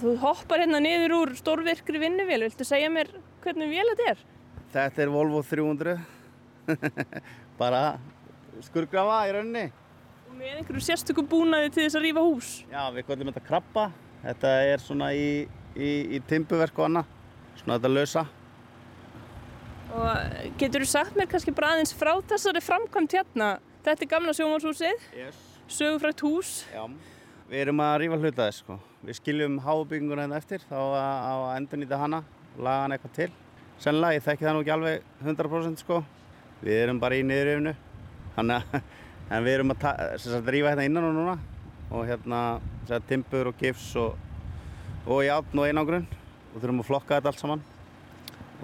[0.01, 2.41] Þú hoppar hérna niður úr stórvirkri vinnuvél.
[2.43, 3.13] Viltu segja mér
[3.45, 4.25] hvernig vél þetta er?
[4.75, 5.95] Þetta er Volvo 300.
[7.62, 7.82] bara
[8.67, 9.65] skurgrafa í rauninni.
[10.27, 12.51] Og með einhverju sérstöku búnaði til þess að rífa hús.
[12.67, 13.88] Já, við kallum þetta krabba.
[14.25, 17.17] Þetta er svona í, í, í timbuverk og annað.
[17.62, 18.27] Svona þetta lausa.
[19.91, 23.49] Og getur þú sagt mér kannski bara aðeins frá þessari framkvæmt hérna?
[23.84, 25.39] Þetta er gamla sjónvarshúsið, Yes.
[25.67, 26.51] sögufrækt hús.
[26.71, 26.86] Já,
[27.49, 28.80] við erum að rífa hluta þess sko.
[29.04, 32.23] Við skiljum hábygginguna hérna eftir, þá að, endur nýta hana
[32.58, 33.30] laga hana eitthvað til.
[33.82, 36.04] Sennilega, ég þekki það nú ekki alveg 100% sko.
[36.62, 37.73] Við erum bara í að,
[39.34, 41.38] en við erum að rífa hérna innan og núna
[41.91, 42.62] og hérna,
[43.10, 44.15] timbur og gifs og,
[45.08, 46.08] og játn og einangrun
[46.54, 47.63] og þurfum að flokka þetta allt saman.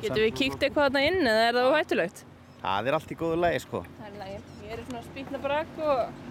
[0.04, 2.24] Getur við kíkt eitthvað þarna inn eða er það hættulegt?
[2.62, 3.82] Það er allt í góðu lagi sko.
[3.98, 4.44] Það er lægir.
[4.68, 6.22] Ég er svona spýtnabrak og...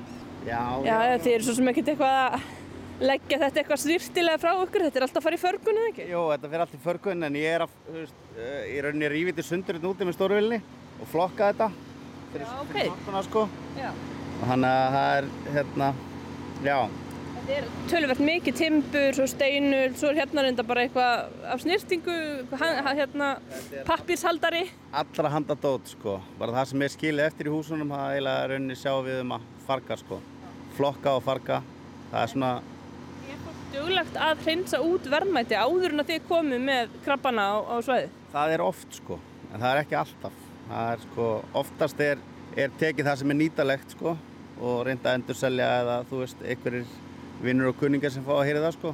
[0.47, 2.37] Já, Já, þið eru svo sem ekkert eitthvað að
[3.07, 4.85] leggja þetta eitthvað styrtilega frá okkur.
[4.87, 6.07] Þetta er alltaf að fara í förgun eða ekki?
[6.13, 9.11] Jó, þetta fyrir allt í förgun en ég er að, þú veist, uh, í rauninni
[9.13, 10.61] rífið til sundur hérna úti með stórvilni
[11.01, 11.71] og flokka þetta
[12.33, 12.71] fyrir, Já, ok.
[12.73, 13.43] fyrir nokkuna sko
[13.77, 13.91] Já.
[13.91, 15.91] og þannig að það er, hérna,
[16.67, 16.79] já,
[17.37, 21.61] Þetta er töluvert mikið timbur, svo steinul, svo er hérna reynda bara eitthvað af
[22.61, 23.29] hann- hérna
[23.87, 24.65] pappírshaldari.
[24.93, 28.49] allra handa dót sko, bara það sem er skilið eftir í húsunum það er eiginlega
[28.51, 30.21] rauninni sjá við um að farga sko,
[30.77, 31.63] flokka og farga,
[32.11, 32.53] það er svona,
[33.73, 38.09] duglegt að hreinsa út verðmæti áður en að þið komið með krabbana á, á svæði?
[38.33, 39.19] það er oft sko,
[39.53, 40.33] en það er ekki alltaf,
[40.93, 42.19] er sko, oftast er,
[42.57, 44.17] er tekið það sem er nýtalegt sko
[44.61, 46.87] og reynda að endurselja eða þú veist, einhverjir
[47.43, 48.93] vinnur og kunningar sem fá að heyra það sko.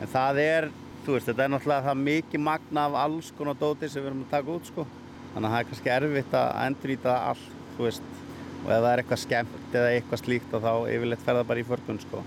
[0.00, 0.68] En það er,
[1.04, 4.24] þú veist, þetta er náttúrulega það mikið magna af alls konar dóti sem við erum
[4.24, 4.86] að taka út sko.
[5.34, 8.10] Þannig að það er kannski erfitt að endurnýta það allt, þú veist.
[8.56, 11.62] Og ef það er eitthvað skemmt eða eitthvað slíkt og þá yfirleitt fer það bara
[11.62, 12.22] í förgun sko.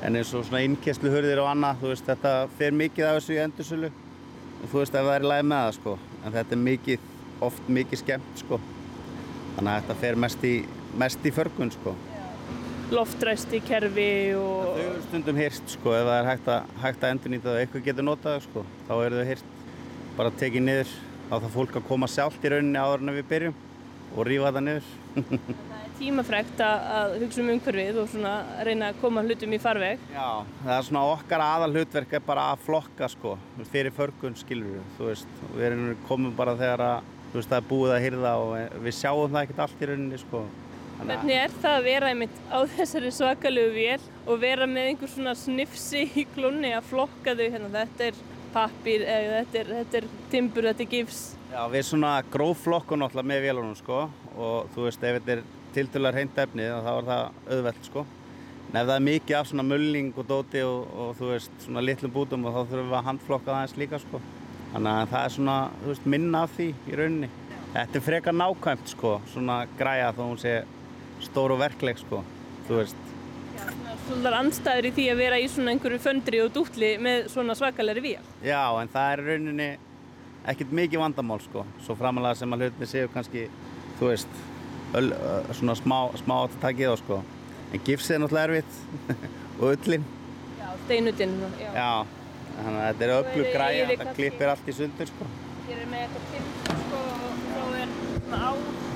[0.00, 3.36] En eins og svona innkesslu hurðir og annað, þú veist, þetta fer mikið af þessu
[3.36, 3.90] í endursölu.
[4.60, 5.96] Og þú veist, ef það er í lagi með það sko.
[6.20, 7.08] En þetta er mikið,
[7.48, 8.60] oft mikið skemmt sko.
[9.56, 10.54] Þannig að þetta fer mest í,
[11.00, 11.94] mest í förgun sko.
[12.90, 14.78] Loftræsti kerfi Þau og...
[14.82, 18.06] eru stundum hýrst sko, ef það er hægt að, hægt að endurnýta það, eitthvað getur
[18.06, 19.50] notað það, sko, þá eru þau hýrst
[20.16, 20.94] bara tekið niður,
[21.28, 23.60] þá þarf fólk að koma sjálft í rauninni áður en við byrjum
[24.10, 24.88] og rífa það niður.
[25.70, 28.32] Það er tímafrekt að, að hugsa um umhverfið og svona
[28.66, 30.02] reyna að koma hlutum í farveg.
[30.14, 30.28] Já,
[30.64, 33.36] það er svona okkar aðal hlutverk er bara að flokka sko,
[33.70, 37.60] fyrir förgun skilur við, þú veist, við erum komum bara þegar að, þú veist, það
[37.60, 40.42] er búið að hýrða og við sjáum það ekkert allt í rauninni sko.
[41.00, 45.32] Hvernig er það að vera einmitt á þessari svakalegu vél og vera með einhver svona
[45.38, 48.20] snifsi í klunni að flokka þau hérna, þetta er
[48.54, 51.20] pappir, eða þetta er, þetta er timbur, þetta er gifs.
[51.50, 54.00] Já, við svona grófflokkun náttúrulega með vélunum sko
[54.36, 58.04] og þú veist ef þetta er tildulega hreint efni þá er það auðvelt sko.
[58.70, 61.82] En ef það er mikið af svona mulling og dóti og, og þú veist svona
[61.82, 64.20] litlum bútum og þá þurfum við að handflokka það eins líka sko.
[64.70, 67.30] Þannig að það er svona, veist, minna af því í rauninni.
[67.70, 70.54] Þetta er frekar nákvæmt sko, svona græja þó hún sé
[71.24, 72.22] stór og verkleg sko,
[72.68, 73.06] þú veist.
[74.10, 78.02] Svona anstæður í því að vera í svona einhverju föndri og dútli með svona svakalegri
[78.02, 78.24] vél.
[78.42, 79.68] Já, en það er rauninni
[80.50, 83.44] ekkert mikið vandamál sko, svo framalega sem að hlutinni séu kannski,
[84.00, 84.40] þú veist,
[84.98, 87.20] öl, ö, svona smá, smá átt að taka í þá sko.
[87.70, 88.74] En gifsið er náttúrulega erfitt
[89.60, 90.08] og ullin,
[90.58, 91.36] Já, steinutinn.
[91.60, 91.70] Já.
[91.76, 91.90] já,
[92.56, 95.30] þannig að þetta er er- græja, það kannski- klippir allt í sundur sko.
[95.68, 97.92] Hér er með eitthvað timbur sko og þá er
[98.24, 98.52] svona á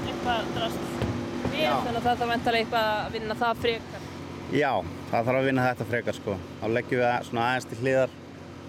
[0.08, 1.12] eitthvað drast
[1.58, 1.72] Já.
[1.84, 4.06] þannig að það þarf vantarlega eitthvað að vinna það frekar.
[4.54, 4.70] Já,
[5.10, 6.36] það þarf að vinna þetta frekar sko.
[6.60, 8.10] Þá leggjum við að- svona aðeins til hliðar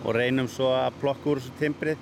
[0.06, 1.98] og reynum svo að plokka úr þessu timbrið.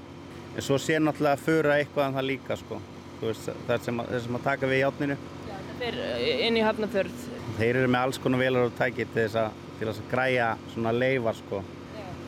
[0.56, 2.82] En svo sé náttúrulega að fura eitthvað en það líka sko.
[3.24, 5.18] Veist, þar sem, að- sem að taka við játninu.
[5.48, 7.28] Þetta er eh, inn í Hafnarfjörð.
[7.58, 10.58] Þeir eru með alls konar velar og tæki til þess að, til þess að græja
[10.74, 11.64] svona leifar sko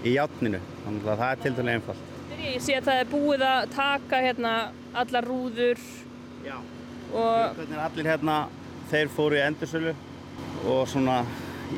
[0.05, 0.59] í játninu.
[0.85, 1.97] Þannig að það er til dæli einfalt.
[2.45, 4.53] Ég sé að það er búið að taka hérna
[4.93, 5.79] allar rúður
[6.45, 6.57] Já.
[7.15, 8.37] Og Hvernig allir hérna,
[8.91, 9.95] þeir fóru í endursölu
[10.71, 11.21] og svona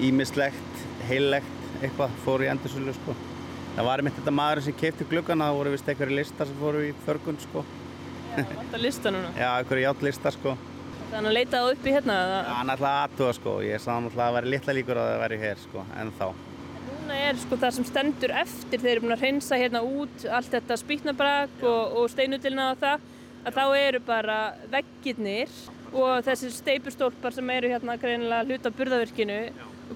[0.04, 3.16] ímislegt, heillegt eitthvað fóru í endursölu sko.
[3.78, 6.82] Það var einmitt þetta maður sem keipti gluggana, það voru vist einhverju listar sem fóru
[6.88, 7.64] í förgun sko.
[8.38, 9.30] vantar lista núna.
[9.38, 10.56] Já, einhverju játlistar sko.
[11.12, 12.16] Þannig að leita það upp í hérna.
[12.18, 15.22] Já, hann ætlaði aðtúa sko, ég sagði hann ætlaði að vera litla líkur að það
[15.24, 16.26] væri hér sko, en þá.
[16.88, 20.52] núna er sko það sem stendur eftir þeir eru búin að hreinsa hérna út allt
[20.52, 23.06] þetta spýtnabrak og, og steinudilna og það
[23.48, 24.38] að þá eru bara
[24.72, 25.52] veggirnir
[25.96, 29.38] og þessir steipustólpar sem eru hérna greinilega hluta burðavirkinu.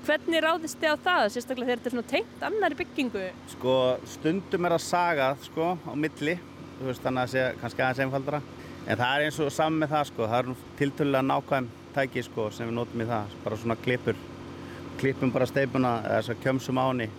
[0.05, 3.25] Hvernig ráðist þið á það, sérstaklega þegar þetta er svona tengt annari byggingu?
[3.51, 3.75] Sko,
[4.07, 6.37] stundum er að saga sko á milli,
[6.79, 8.41] þú veist þannig að það sé kannski aðeins einfaldara.
[8.87, 12.23] En það er eins og saman með það sko, það er nú tiltölulega nákvæm tæki
[12.25, 14.21] sko sem við notum í það, bara svona klippur.
[15.01, 17.09] Klippum bara steipuna eða þess að kjömsum á henni.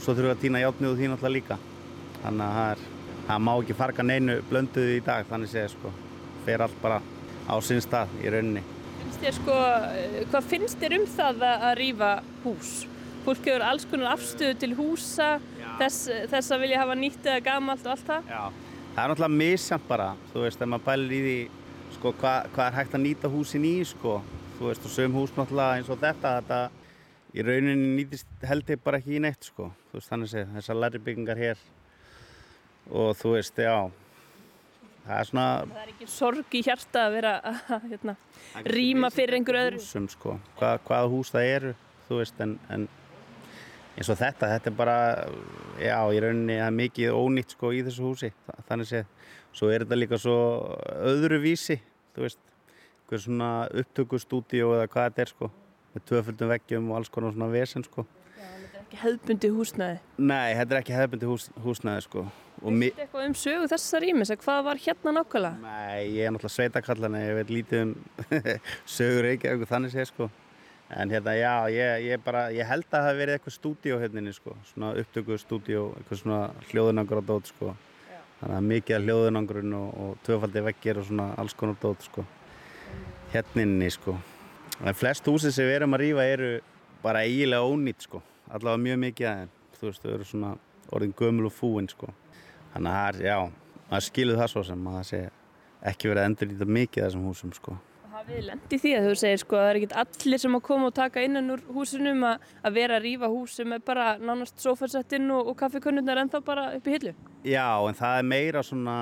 [0.00, 1.60] Svo þurfum við að týna játnið úr því náttúrulega líka.
[2.24, 2.84] Þannig að það er,
[3.30, 5.90] það má ekki farga neinu blönduðu í dag, þannig séð sko.
[6.46, 6.98] Fer allt bara
[7.46, 8.62] á sinn stað í rauninni.
[9.00, 9.58] Finnst þér sko,
[9.98, 12.10] eh, hvað finnst þér um það að, rýfa
[12.44, 12.72] hús?
[13.24, 15.30] Fólk hefur alls konar afstöðu til húsa,
[15.78, 18.30] þess, þess að vilja hafa nýtt eða gamalt og allt það.
[18.34, 18.44] Já,
[18.94, 21.38] það er náttúrulega misjant bara, þú veist, ef maður bælir í því,
[21.98, 24.22] sko, hvað, hvað er hægt að nýta húsin í, sko,
[24.58, 26.62] þú veist, og sögum hús náttúrulega eins og þetta, þetta
[27.36, 30.80] í rauninni nýtist held ég bara ekki í neitt, sko, þú veist, þannig séð, þessar
[30.80, 31.60] læri byggingar hér
[32.90, 33.74] og þú veist, já,
[35.06, 38.16] það er svona Það er ekki sorg í hjarta að vera að hérna,
[38.66, 39.78] rýma fyrir einhver öðru.
[39.82, 41.74] húsum, sko, hvað, hvaða hús það eru,
[42.08, 42.88] þú veist, en, en
[43.96, 44.96] eins og þetta, þetta er bara,
[45.82, 49.10] já, í rauninni það er mikið ónýtt, sko, í þessu húsi, þa- þannig séð,
[49.52, 50.36] svo er þetta líka svo
[51.10, 51.80] öðru vísi,
[52.14, 52.38] þú veist,
[53.10, 53.50] hver svona
[53.82, 55.50] upptökustúdíó eða hvað þetta er, sko,
[55.94, 58.06] með tvöföldum veggjum og alls konar svona vesen, sko.
[58.90, 59.98] Ekki hefðbundi húsnæði.
[60.18, 62.22] Nei, þetta er ekki hefðbundi hús, húsnæði, sko,
[62.58, 62.88] og mi...
[62.88, 65.60] Veistu eitthvað um sögu þessa rýmis, hvað var hérna nákvæmlega?
[65.62, 67.92] Nei, ég er náttúrulega sveitakallan ég veit lítið um
[68.96, 70.26] sögur Reykjavík og þannig sé sko.
[70.90, 74.34] En hérna já, ég, ég bara, ég held að það hafi verið eitthvað stúdíó hérna
[74.34, 74.54] sko.
[74.72, 76.40] Svona upptöku stúdíó, eitthvað svona
[76.72, 77.76] hljóðunangur á dót sko
[78.40, 82.26] þannig að mikið af hljóðunangurinn og, og tvöfaldi veggir og svona alls konar dót sko
[83.30, 84.16] hérna inni sko.
[84.82, 86.50] En flest húsið sem við erum að rýfa eru
[87.04, 90.54] bara eiginlega ónýtt sko allavega mjög mikið að þeim þú veist, þau eru svona
[90.90, 92.10] orðin gömul og fúin sko
[92.72, 93.36] þannig að já,
[93.90, 95.22] maður skilur það svo sem að það sé
[95.90, 97.76] ekki verið að endur nýta mikið þessum húsum sko.
[98.10, 100.88] Hafið í því að þú segir sko að það er ekkert allir sem að koma
[100.90, 104.60] og taka innan úr húsinum að, að vera að rýfa hús sem er bara nánast
[104.60, 107.14] sofasettinn og, og kaffikönnurnar ennþá bara upp í hillu.
[107.48, 108.98] Já, en það er meira svona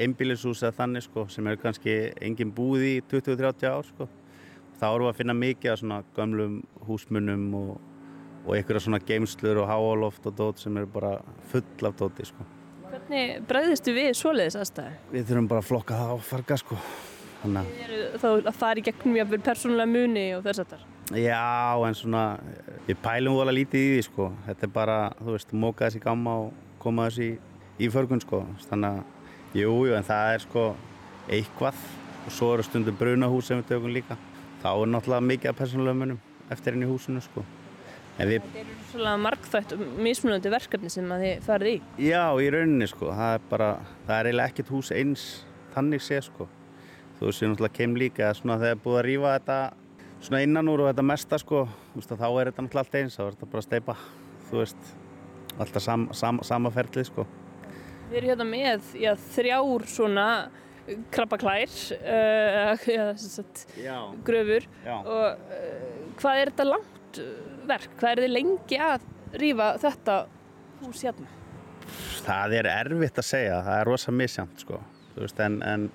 [0.00, 4.08] einbílishús eða þannig sko sem eru kannski engin búið í 20-30 ár sko.
[4.80, 7.72] Þá við að finna mikið af svona gömlum húsmunum og,
[8.46, 11.18] og einhverja svona geimslur og háaloft og dót sem eru bara
[11.52, 12.46] full af dóti sko.
[12.90, 14.96] Hvernig bregðistu við svoleiðis aðstæði?
[15.12, 16.78] Við þurfum bara að flokka það og farga sko.
[17.40, 20.72] Þannig að Þið eru þá að fara í gegnum jáfnvel persónulega muni og þess að
[20.74, 20.88] þar.
[21.10, 22.24] Já, en svona,
[22.86, 24.26] við pælum vola lítið í því, sko.
[24.46, 27.38] Þetta er bara, þú veist, móka þessi gamma og koma þessi í,
[27.82, 28.42] í förgun, sko.
[28.68, 30.66] Þannig að, jú, jú, en það er, sko,
[31.38, 31.80] eitthvað.
[32.26, 34.18] Og svo eru stundum brunahús sem við tökum líka.
[34.60, 36.20] Þá er náttúrulega mikið af persónulega munum
[36.52, 37.42] eftir henni í húsinu, sko.
[38.20, 41.76] Við, Þetta eru svona markþætt mismunandi verkefni sem þið farið í.
[42.10, 43.68] já, í rauninni, sko, það er bara,
[44.06, 45.26] það er eiginlega ekkert hús eins
[45.74, 46.48] þannig sé, sko.
[47.20, 49.58] Þú veist, ég náttúrulega kem líka, að svona þegar búið að rífa þetta
[50.20, 51.62] svona innan úr og þetta mesta sko,
[51.92, 53.96] þú veist þá er þetta náttúrulega allt eins, þá er þetta bara að steipa,
[54.50, 54.90] þú veist,
[55.60, 57.26] alltaf sam, sam, sama ferlið sko.
[58.10, 60.26] Við erum hérna með já, þrjár svona
[61.14, 61.70] krabbaklær,
[62.02, 62.86] uh,
[63.86, 63.96] Já.
[64.26, 64.96] gröfur Já.
[64.98, 67.20] og uh, hvað er þetta langt
[67.70, 67.96] verk?
[68.00, 69.06] Hvað er þið lengi að
[69.40, 70.16] rýfa þetta
[70.84, 71.36] hús hérna?
[72.24, 74.80] Það er erfitt að segja, það er rosa misjant sko,
[75.14, 75.86] þú veist, en, en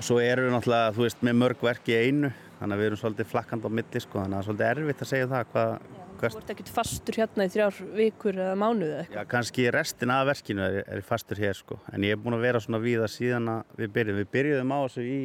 [0.00, 3.02] svo erum við náttúrulega, þú veist, með mörg verk í einu, þannig að við erum
[3.02, 5.76] svolítið flakkand á milli sko, þannig að það er svolítið erfitt að segja það hvað,
[6.22, 9.22] Þú hvað ert ekkert fastur hérna í þrjár vikur eða mánuð eða eitthvað.
[9.24, 12.44] Já, kannski restin af verkinu er, er fastur hér sko, en ég er búinn að
[12.46, 14.20] vera svona víða síðan að við byrjum.
[14.20, 15.16] Við byrjuðum á þessu í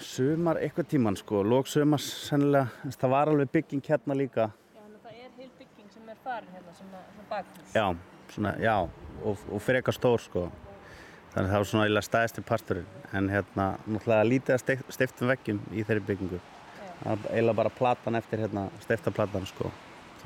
[0.00, 4.48] sumar eitthvað tíman sko, lók sumars sennilega, það var alveg bygging hérna líka.
[4.74, 7.72] Já, það er heil bygging sem er farin hérna sem er bakhús.
[7.74, 7.86] Já,
[8.34, 8.76] svona, já,
[9.22, 10.46] og, og frekar stór sko,
[11.34, 15.64] þannig að það var svona eiginlega stæðsti parturinn, en hérna, náttúrulega lítið að stiftum veggjum
[15.72, 16.44] í þeirri byggingu.
[17.02, 19.72] Það var eiginlega bara platan eftir hérna, stiftaplatan sko,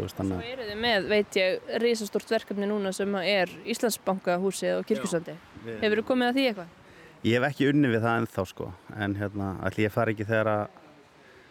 [0.00, 0.06] Svo
[0.40, 5.34] eru þið með, veit ég, risastort verkefni núna sem er Íslandsbankahúsið og kirkjusandi.
[5.82, 6.76] Hefur þið komið að því eitthvað?
[7.20, 8.66] Ég hef ekki unni við það ennþá sko.
[8.96, 10.62] En hérna allir ég fari ekki þegar að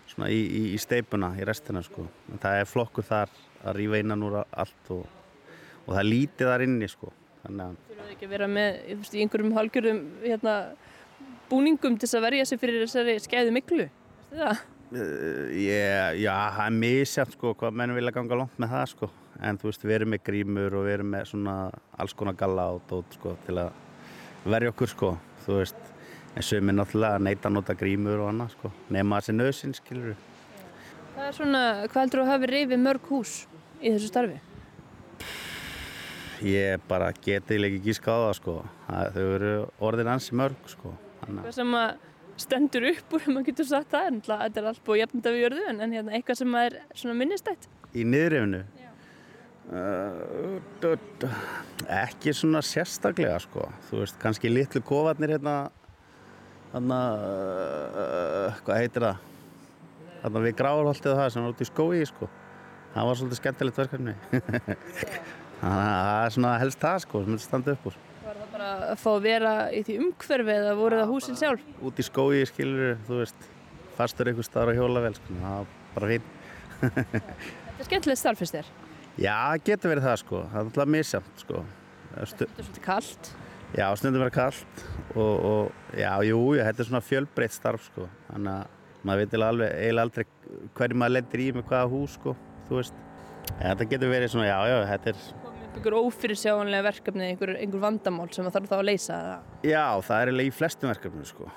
[0.09, 2.07] svona í, í, í steipuna í restina sko.
[2.33, 5.03] En það er flokkur þar að rýfa innan úr allt og,
[5.85, 7.11] og það lítið þar inni sko.
[7.43, 10.57] Þannig að Þú verður ekki að vera með veist, í einhverjum halgjörum hérna,
[11.53, 14.65] búningum til að verja sig fyrir þessari skeiðu miklu Vistu það?
[14.89, 19.13] Yeah, já, það er misjæft sko hvað menn vilja ganga langt með það sko.
[19.45, 21.57] En þú veist, við erum með grímur og við erum með svona
[21.93, 25.79] alls konar galla á dót sko til að verja okkur sko þú veist,
[26.35, 29.77] en sögum er náttúrulega að neyta að nota grímur og annað sko nema þessi nöðsinn,
[29.77, 30.17] skilur
[31.15, 33.33] Það er svona, hvað heldur þú að hafi reyfið mörg hús
[33.81, 34.37] í þessu starfi?
[36.47, 40.93] Ég bara geti ekki gíska á það sko þau eru orðin ansi mörg sko
[41.29, 41.89] Hvað sem að
[42.39, 45.65] stendur upp úr, maður getur sagt það, en þetta er allt búið jafnda við jörðu,
[45.69, 47.67] en hérna, eitthvað sem er svona minnistætt.
[47.91, 48.61] Í niðurrefnu?
[49.69, 50.57] Uh,
[51.93, 55.53] ekki svona sérstaklega sko, þú veist, kannski litlu kofarnir hérna,
[56.71, 59.19] hérna, uh, hvað heitir það,
[60.23, 62.31] hérna við gráðarholtið það sem var út í skói sko,
[62.95, 67.49] það var svolítið skemmtilegt verkefni, þannig að það er svona helst það sko, sem þetta
[67.51, 68.01] standa upp úr
[68.59, 71.63] bara að fá að vera í því umhverfi eða voru það húsin sjálf?
[71.85, 73.49] Út í skói, skilur, þú veist,
[73.97, 76.29] fastur einhver starf að hjóla vel, sko, það var bara fín.
[76.81, 78.71] Þetta er skemmtilegt starfist þér?
[79.19, 79.35] Já,
[79.67, 81.63] getur verið það, sko, það er alltaf misjamt, sko.
[82.09, 83.31] Þetta er svolítið kallt?
[83.75, 88.55] Já, stundum verið kallt og, og já, jú, þetta er svona fjölbreytt starf, sko, þannig
[88.55, 90.25] að maður veit alveg, eiginlega aldrei
[90.79, 92.33] hverju maður lendir í með hvaða hús, sko,
[92.69, 93.05] þú veist.
[93.59, 95.21] En þetta getur verið svona, já, já, þetta er
[95.79, 99.17] einhver ófyrirsjáanlega verkefni, einhver, einhver vandamál sem það þarf þá að leysa?
[99.63, 101.49] Já, það er eiginlega í flestum verkefnum sko.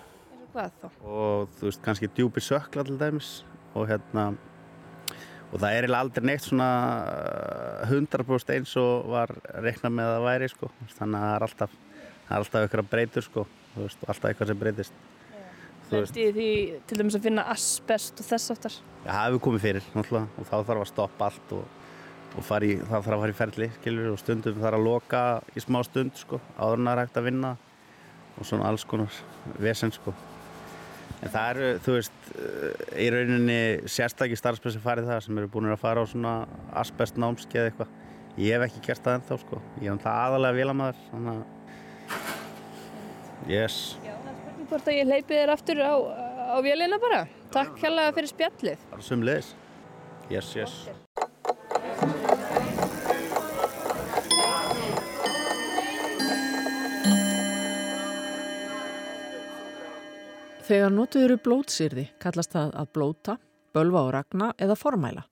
[0.53, 0.87] Hvað þá?
[1.03, 3.31] Og þú veist, kannski djúpi sökla til dæmis
[3.73, 4.33] og hérna
[5.53, 6.69] og það er aldrei neitt svona
[7.89, 10.71] 100% eins og var reiknað með að væri sko.
[10.97, 13.47] þannig að það er alltaf það er alltaf eitthvað breytur sko
[13.77, 15.09] veist, alltaf eitthvað sem breytist
[15.93, 16.49] Lendi því
[16.89, 18.77] til dæmis að finna asbest og þess aftar?
[19.03, 21.67] Já, það hefur komið fyrir náttúrulega og þá þarf að stoppa allt og
[22.33, 25.23] og í, það þarf að fara í ferli skilur, og stundum þarf að loka
[25.53, 27.51] í smá stund sko, áður en það er hægt að vinna
[28.39, 29.19] og svona alls konar
[29.61, 30.15] vesen sko.
[31.23, 32.31] En það eru, þú veist
[32.99, 33.61] í rauninni
[33.91, 36.35] sérstakki starfspressi farið það sem eru búin að fara á svona
[36.83, 37.91] asbest námski eða eitthvað.
[38.41, 39.61] Ég hef ekki gert það ennþá sko.
[39.83, 41.43] Ég hef það aðalega vilamæður þannig að
[43.53, 43.79] yes.
[44.03, 45.95] Já, það er spurning hvort að ég leipi þér aftur á,
[46.53, 47.25] á vélina bara.
[47.53, 48.89] Takk hérlega fyrir spjallið.
[48.95, 49.55] Bara sumleis
[50.31, 51.12] Yes, yes
[60.63, 63.35] Þegar notuð eru blótsýrði kallast það að blóta,
[63.75, 65.25] bölva og ragna eða formæla.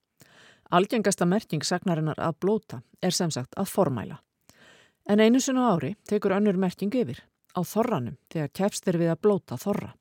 [0.75, 4.17] Algengasta merking sagnarinnar að blóta er sem sagt að formæla.
[5.07, 7.23] En einu sinu ári tekur önnur merking yfir,
[7.55, 9.93] á þorranum þegar kefst er við að blóta þorra.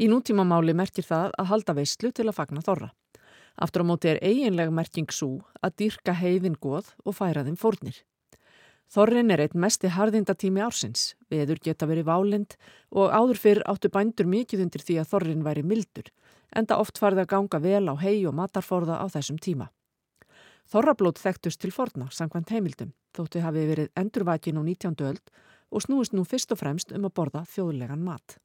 [0.00, 2.90] Í nútímamáli merkir það að halda veislu til að fagna þorra.
[3.60, 8.00] Aftur á móti er eiginlega merking svo að dýrka heiðin goð og færa þeim fórnir.
[8.86, 12.54] Þorrin er einn mesti harðindatími ársins, veður geta verið válind
[12.94, 16.12] og áður fyrr áttu bændur mikið undir því að þorrin væri mildur,
[16.54, 19.68] enda oft farið að ganga vel á hei og matarforða á þessum tíma.
[20.70, 24.96] Þorrablót þekktust til forna, sangvænt heimildum, þóttu hafi verið endurvækin á 19.
[25.10, 25.34] öld
[25.70, 28.38] og snúist nú fyrst og fremst um að borða þjóðlegan mat.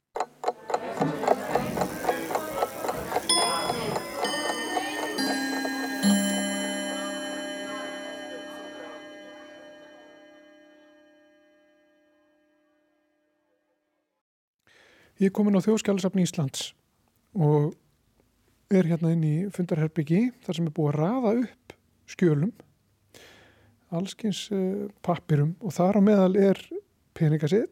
[15.21, 16.71] Ég er komin á þjóðskjálasafni Íslands
[17.37, 17.75] og
[18.73, 21.73] er hérna inn í fundarherbyggi þar sem er búið að rafa upp
[22.09, 22.53] skjölum,
[23.93, 26.61] allskins uh, pappirum og þar á meðal er
[27.13, 27.69] peningasill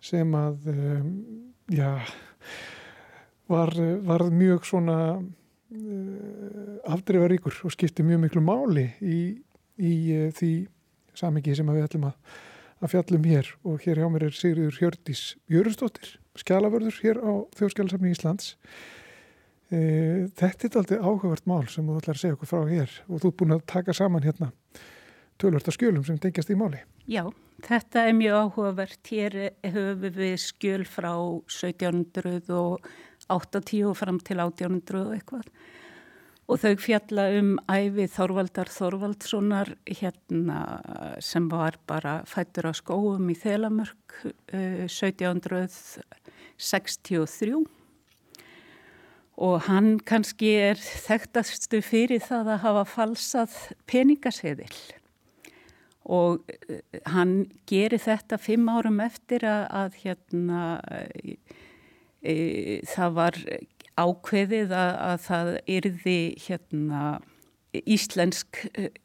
[0.00, 1.10] sem að, um,
[1.68, 1.90] já,
[3.52, 3.76] var,
[4.08, 9.20] var mjög svona uh, afdreifaríkur og skipti mjög miklu máli í,
[9.76, 9.92] í
[10.40, 10.54] því
[11.20, 12.40] samingi sem við ætlum að
[12.82, 18.12] að fjallum hér og hér hjá mér er Sigriður Hjördís Jörgstóttir, skjálaförður hér á Þjóðskjálasafni
[18.12, 18.56] Íslands.
[19.72, 19.78] E,
[20.38, 23.30] þetta er aldrei áhugavert mál sem þú ætlar að segja okkur frá hér og þú
[23.30, 24.48] er búin að taka saman hérna
[25.40, 26.80] tölvörta skjölum sem tengjast í máli.
[27.10, 27.24] Já,
[27.66, 29.02] þetta er mjög áhugavert.
[29.10, 29.32] Hér
[29.64, 31.14] höfum við skjöl frá
[31.50, 35.46] 1780 og fram til 1800 og eitthvað
[36.50, 40.80] og þau fjalla um æfi Þorvaldar Þorvaldssonar hérna
[41.22, 47.64] sem var bara fættur á skóum í Þelamörk uh, 1763
[49.42, 53.52] og hann kannski er þekktastu fyrir það að hafa falsað
[53.88, 54.78] peningaseðil.
[56.02, 56.48] Og uh,
[57.14, 60.60] hann gerir þetta fimm árum eftir að, að hérna
[62.22, 63.38] e, það var
[64.00, 67.02] ákveðið að, að það yrði hérna
[67.72, 68.58] íslensk,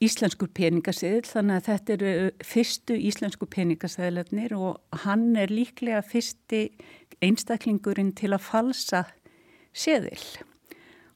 [0.03, 2.13] íslenskur peningaseðil þannig að þetta eru
[2.43, 6.65] fyrstu íslensku peningaseðilarnir og hann er líklega fyrsti
[7.23, 9.05] einstaklingurinn til að falsa
[9.71, 10.19] seðil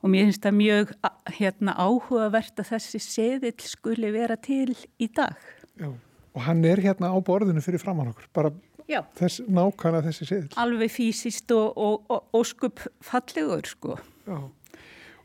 [0.01, 0.93] og mér finnst það mjög
[1.37, 5.37] hérna, áhugavert að þessi seðil skuli vera til í dag.
[5.77, 8.53] Já, og hann er hérna á borðinu fyrir framann okkur, bara
[8.87, 10.49] þess, nákvæmlega þessi seðil.
[10.61, 13.97] Alveg fysiskt og, og, og, og skup fallegur sko.
[14.27, 14.39] Já,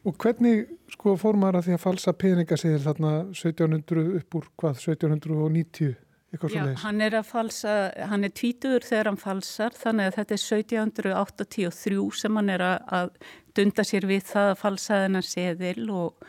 [0.07, 4.83] og hvernig sko fór maður að því að falsa peningaseðil þarna 1700 upp úr hvað,
[4.85, 5.97] 1790?
[6.37, 7.75] Já, hann er að falsa,
[8.11, 13.13] hann er tvítur þegar hann falsar þannig að þetta er 1783 sem hann er að
[13.57, 16.27] dunda sér við það að falsa þennan seðil og,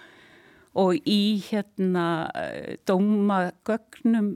[0.78, 2.06] og í hérna
[2.88, 4.32] dómagögnum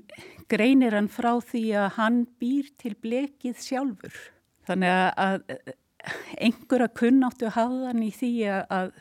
[0.52, 4.20] greinir hann frá því að hann býr til blekið sjálfur
[4.68, 5.45] þannig að
[6.41, 8.91] einhverja kunnáttu hafðan í því að,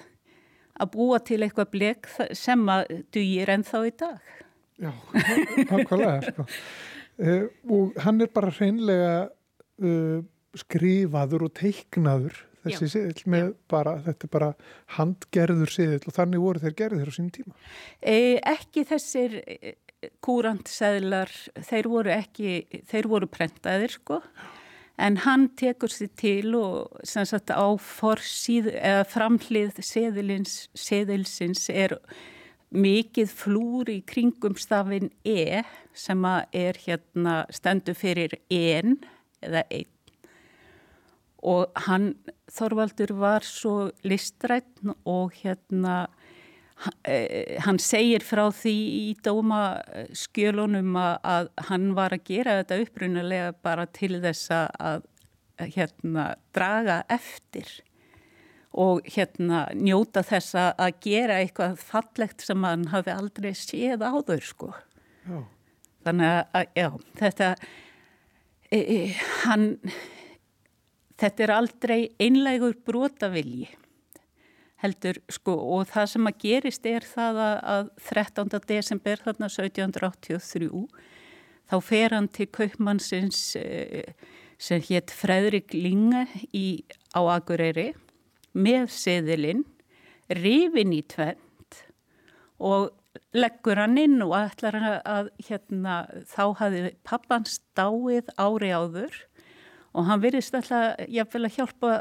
[0.80, 4.36] að búa til eitthvað blek sem að dugir ennþá í dag.
[4.80, 4.92] Já,
[5.70, 6.46] nákvæmlega sko.
[7.20, 10.22] uh, og hann er bara hreinlega uh,
[10.60, 13.52] skrifaður og teiknaður þessi siðil með Já.
[13.72, 14.48] bara, þetta er bara
[14.96, 17.54] handgerður siðil og þannig voru þeir gerðir á sínum tíma.
[18.00, 18.16] E,
[18.50, 19.38] ekki þessir
[20.24, 21.30] kúrantseðlar,
[21.66, 24.20] þeir voru ekki, þeir voru prentaðir sko.
[25.00, 31.96] En hann tekur sér til og sem sagt á forsíð eða framhlið seðilins, seðilsins er
[32.70, 35.62] mikið flúr í kringum stafin E
[35.96, 38.98] sem er hérna stendur fyrir en
[39.40, 39.88] eða einn.
[41.40, 42.12] Og hann
[42.52, 46.10] Þorvaldur var svo listrætt og hérna
[47.64, 54.14] hann segir frá því í dómaskjölunum að hann var að gera þetta upprunalega bara til
[54.22, 55.04] þess að
[55.60, 57.68] hérna draga eftir
[58.70, 64.70] og hérna njóta þess að gera eitthvað fallegt sem hann hafi aldrei séð áður sko.
[65.26, 65.40] Já.
[66.06, 66.88] Þannig að já,
[67.20, 67.48] þetta,
[68.70, 68.98] e, e,
[69.42, 69.66] hann,
[71.20, 73.68] þetta er aldrei einlegur brotavilji
[74.80, 78.60] heldur sko og það sem að gerist er það að, að 13.
[78.70, 80.70] desember þarna 1783
[81.70, 84.04] þá fer hann til kaupmannsins e,
[84.60, 86.26] sem hétt Fredrik Linge
[86.56, 86.82] í,
[87.14, 87.92] á Akureyri
[88.52, 89.62] með seðilinn,
[90.34, 91.84] rifin í tvent
[92.58, 92.90] og
[93.36, 99.22] leggur hann inn og ætlar hann að hérna, þá hafi pappans dáið ári áður
[99.94, 101.94] og hann virðist alltaf jáfnvel að hjálpa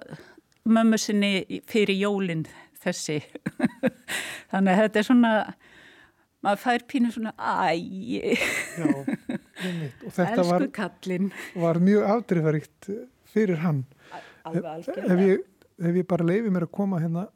[0.69, 2.45] mömmu sinni fyrir jólinn
[2.83, 3.19] þessi.
[4.51, 5.33] Þannig að þetta er svona
[6.39, 8.37] maður fær pínu svona æj
[8.87, 10.65] og þetta var,
[11.59, 12.91] var mjög afdrifaríkt
[13.29, 13.83] fyrir hann.
[14.47, 15.13] Alveg algjörlega.
[15.13, 15.47] ef ég
[15.79, 17.27] ef ég bara leifi mér að koma hérna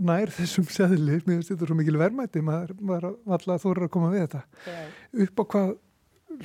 [0.00, 4.12] nær þessum seðli, mér finnst þetta svo mikil verðmætti, maður var alltaf þóra að koma
[4.14, 4.42] við þetta.
[4.66, 4.94] Yeah.
[5.26, 5.72] Upp á hvað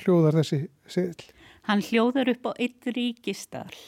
[0.02, 0.58] hljóðar þessi
[0.92, 1.30] seðl?
[1.66, 3.78] Hann hljóðar upp á eitt ríkistall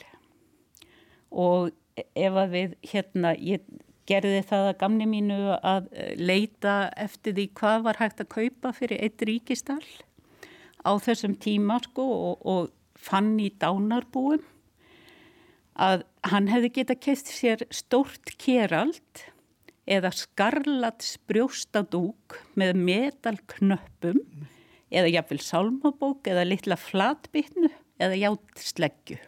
[1.29, 3.67] og ef að við hérna, ég
[4.09, 9.03] gerði það að gamni mínu að leita eftir því hvað var hægt að kaupa fyrir
[9.05, 9.85] eitt ríkistall
[10.85, 14.45] á þessum tíma sko og, og fann í dánarbúum
[15.79, 19.27] að hann hefði geta keitt sér stórt kerald
[19.89, 24.21] eða skarlats brjóstadúk með metalknöppum
[24.89, 29.19] eða jafnvel sálmabók eða litla flatbytnu eða játsleggju.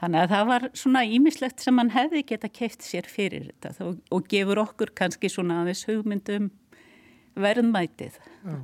[0.00, 4.28] Þannig að það var svona ímislegt sem hann hefði geta keitt sér fyrir þetta og
[4.32, 6.48] gefur okkur kannski svona aðeins hugmyndum
[7.40, 8.16] verðmætið.
[8.46, 8.56] Já.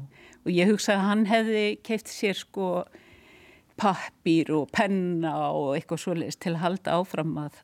[0.47, 2.71] Og ég hugsa að hann hefði keitt sér sko
[3.77, 7.59] pappir og penna og eitthvað svolítið til að halda áfram að,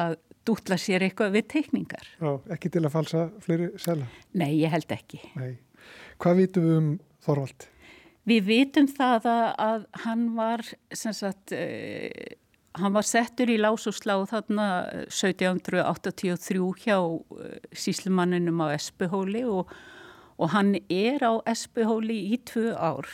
[0.00, 0.16] að
[0.48, 2.08] dútla sér eitthvað við teikningar.
[2.20, 4.08] Já, ekki til að falsa fleiri sela?
[4.32, 5.20] Nei, ég held ekki.
[5.36, 5.58] Nei.
[6.20, 6.90] Hvað vitum við um
[7.24, 7.68] Þorvald?
[8.30, 10.64] Við vitum það að, að hann var,
[10.96, 12.36] sem sagt, uh,
[12.78, 14.66] hann var settur í lás og slá þarna
[15.08, 19.70] 1783 hjá uh, síslumanninum á Espuhóli og,
[20.38, 23.08] og hann er á Espuhóli í tvö ár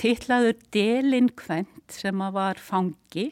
[0.00, 3.28] tillaður delinkvent sem að var fangi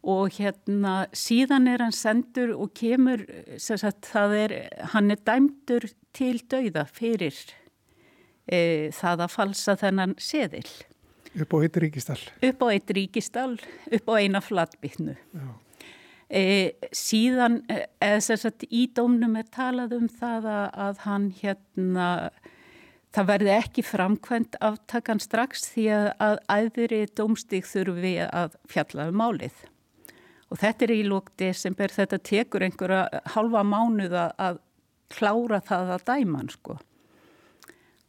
[0.00, 3.22] og hérna síðan er hann sendur og kemur,
[3.60, 4.54] sagt, er,
[4.94, 7.36] hann er dæmdur til dauða fyrir
[8.48, 10.70] e, það að falsa þennan seðil.
[11.38, 12.22] Upp á eitt ríkistall?
[12.42, 13.58] Upp á eitt ríkistall,
[13.92, 15.16] upp á eina flatbytnu.
[16.30, 16.42] E,
[16.94, 17.60] síðan,
[18.02, 22.08] eða sagt, í dómnum er talað um það að, að hann hérna
[23.14, 25.86] það verði ekki framkvæmt aftakan strax því
[26.22, 29.64] að æðri dómstík þurfi að fjalla um málið.
[30.50, 34.62] Og þetta er í lók desember, þetta tekur einhverja halva mánuða að
[35.10, 36.78] klára það að dæman sko.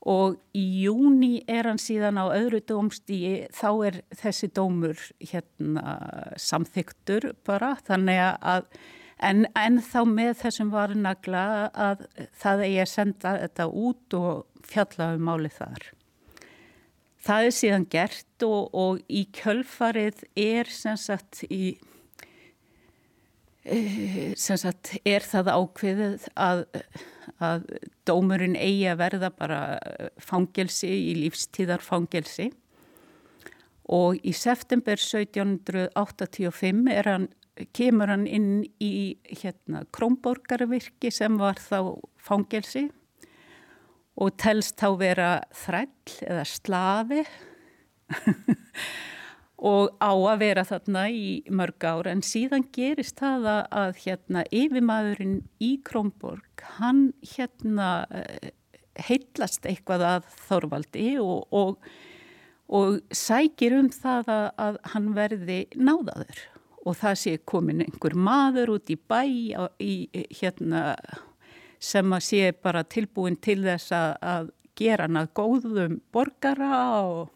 [0.10, 5.94] Og í júni er hann síðan á öðru dómstígi, þá er þessi dómur hérna
[6.42, 8.66] samþyktur bara, þannig að
[9.22, 11.46] En, en þá með þessum varnagla
[11.78, 12.06] að
[12.42, 15.86] það er ég að senda þetta út og fjalla um málið þar.
[17.22, 21.76] Það er síðan gert og, og í kjölfarið er sem sagt, í,
[23.62, 26.64] sem sagt er það ákveðið að,
[27.38, 27.68] að
[28.10, 29.60] dómurinn eigi að verða bara
[30.22, 32.50] fangelsi í lífstíðarfangelsi?
[33.92, 37.30] Og í september 1785 er hann
[37.76, 42.88] kemur hann inn í hérna, Krómborgarvirki sem var þá fangelsi
[44.22, 47.22] og telst þá vera þræll eða slafi
[49.62, 52.10] og á að vera þarna í mörg ár.
[52.10, 58.50] En síðan gerist það að, hérna, yfirmaðurinn í Krómborg hann hérna eh,
[59.06, 61.92] heitlast eitthvað að Þorvaldi og, og,
[62.74, 66.48] og sækir um það að, að hann verði náðaður.
[66.82, 69.22] Og það sé komin einhver maður út í bæ
[69.78, 69.94] í,
[70.40, 70.96] hérna,
[71.78, 74.50] sem að sé bara tilbúin til þess að, að
[74.82, 77.30] gera hann að góðum borgara og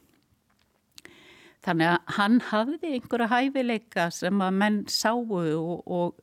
[1.66, 6.20] þannig að hann hafði einhverja hæfileika sem að menn sáu og, og,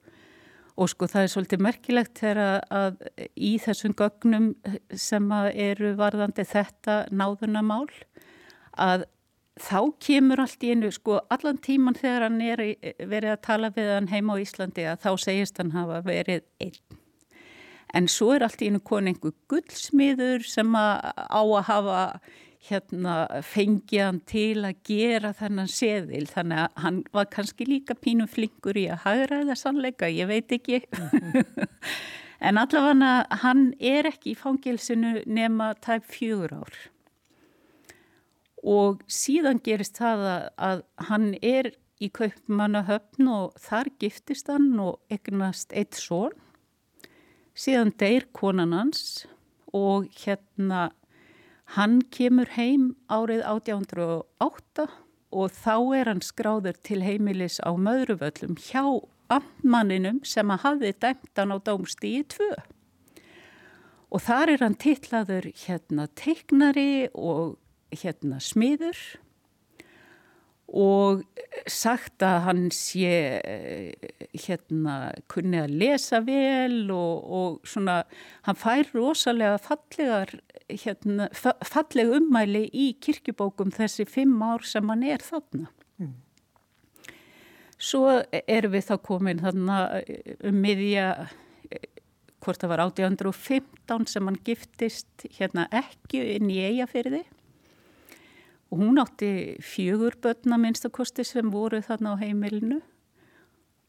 [0.77, 3.03] og sko það er svolítið merkilegt þegar að
[3.37, 4.53] í þessum gögnum
[4.95, 7.89] sem að eru varðandi þetta náðunamál
[8.81, 9.07] að
[9.61, 12.63] þá kemur allt í einu, sko, allan tíman þegar hann er
[12.99, 16.79] verið að tala við hann heima á Íslandi að þá segist hann hafa verið einn.
[17.93, 21.99] En svo er allt í einu koni einhver guldsmiður sem að á að hafa
[22.69, 28.29] hérna fengið hann til að gera þennan seðil þannig að hann var kannski líka pínu
[28.31, 30.83] flinkur í að hagra eða sannleika, ég veit ekki.
[32.47, 36.83] en allavega hann er ekki í fangilsinu nema tæp fjögur ár
[38.63, 45.01] og síðan gerist það að, að hann er í kaupmannahöfn og þar giftist hann og
[45.13, 46.35] egnast eitt són.
[47.55, 49.27] Síðan deyr konan hans
[49.75, 50.91] og hérna
[51.77, 54.87] hann kemur heim árið 1808
[55.33, 58.85] og þá er hann skráður til heimilis á möðruvöllum hjá
[59.33, 62.51] ammanninum sem að hafi dæmt hann á dómstíi 2.
[64.13, 67.57] Og þar er hann tillaður hérna teiknari og
[67.97, 68.99] hérna smiður
[70.73, 71.21] og
[71.69, 73.13] sagt að hann sé
[74.33, 78.01] hérna kunni að lesa vel og, og svona
[78.47, 80.33] hann fær rosalega fallegar
[80.73, 85.69] hérna, falleg ummæli í kirkjubókum þessi fimm ár sem hann er þarna.
[86.01, 86.17] Mm.
[87.77, 88.07] Svo
[88.47, 89.79] erum við þá komin þarna
[90.49, 91.09] um miðja
[92.43, 97.23] hvort það var 1815 sem hann giftist hérna ekki inn í eigafyrði
[98.73, 102.81] og hún átti fjögur börna minnstakosti sem voru þarna á heimilinu.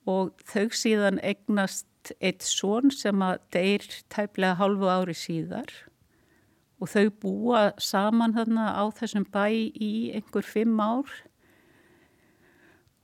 [0.04, 5.72] Og þau síðan egnast eitt són sem að deyr tæplega halvu ári síðar.
[6.84, 11.08] Og þau búa saman þarna á þessum bæ í einhver fimm ár.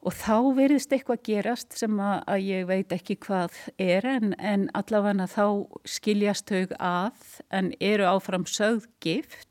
[0.04, 5.28] Og þá verðist eitthvað gerast sem að, ég veit ekki hvað er en, en allavega
[5.32, 5.46] þá
[5.88, 9.49] skiljast þau að en eru áfram söggift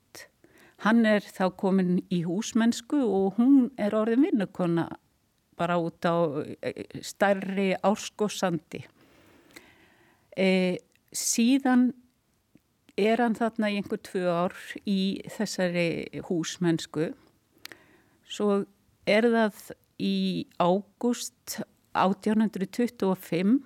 [0.85, 4.87] Hann er þá komin í húsmennsku og hún er orðin vinnukonna
[5.59, 6.71] bara út á e,
[7.03, 8.85] starri árskosandi.
[10.39, 10.79] E,
[11.11, 11.91] síðan
[12.99, 14.55] er hann þarna í einhver tvö ár
[14.87, 17.11] í þessari húsmennsku.
[18.29, 18.63] Svo
[19.09, 21.59] er það í ágúst
[21.99, 23.59] 1825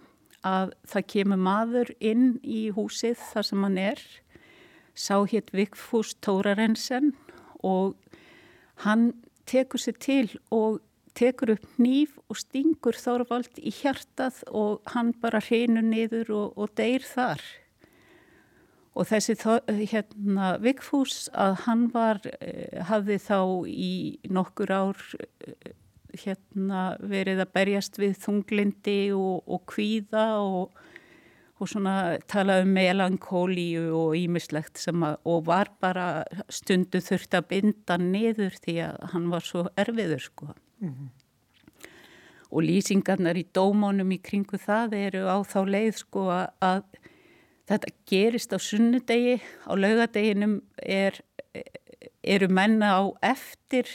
[0.48, 4.00] að það kemur maður inn í húsið þar sem hann er
[4.94, 7.12] sá hétt Vigfús Tórarensen
[7.62, 7.96] og
[8.84, 9.12] hann
[9.48, 10.80] tekur sér til og
[11.18, 16.72] tekur upp nýf og stingur Þorvald í hjartað og hann bara hreinu niður og, og
[16.78, 17.42] deyr þar.
[18.92, 19.36] Og þessi
[19.88, 23.38] hérna, Vigfús að hann var, eh, hafði þá
[23.68, 23.92] í
[24.28, 25.72] nokkur ár eh,
[26.24, 30.82] hérna, verið að berjast við þunglindi og, og kvíða og
[31.62, 36.06] og svona tala um melankólíu og ímislegt sem að, og var bara
[36.50, 40.48] stundu þurft að binda niður því að hann var svo erfiður sko.
[40.82, 41.10] Mm -hmm.
[42.52, 46.28] Og lýsingarnar í dómónum í kringu það eru á þá leið sko
[46.60, 46.82] að
[47.70, 51.22] þetta gerist á sunnudegi, á laugadeginum er,
[52.22, 53.86] eru menna á eftir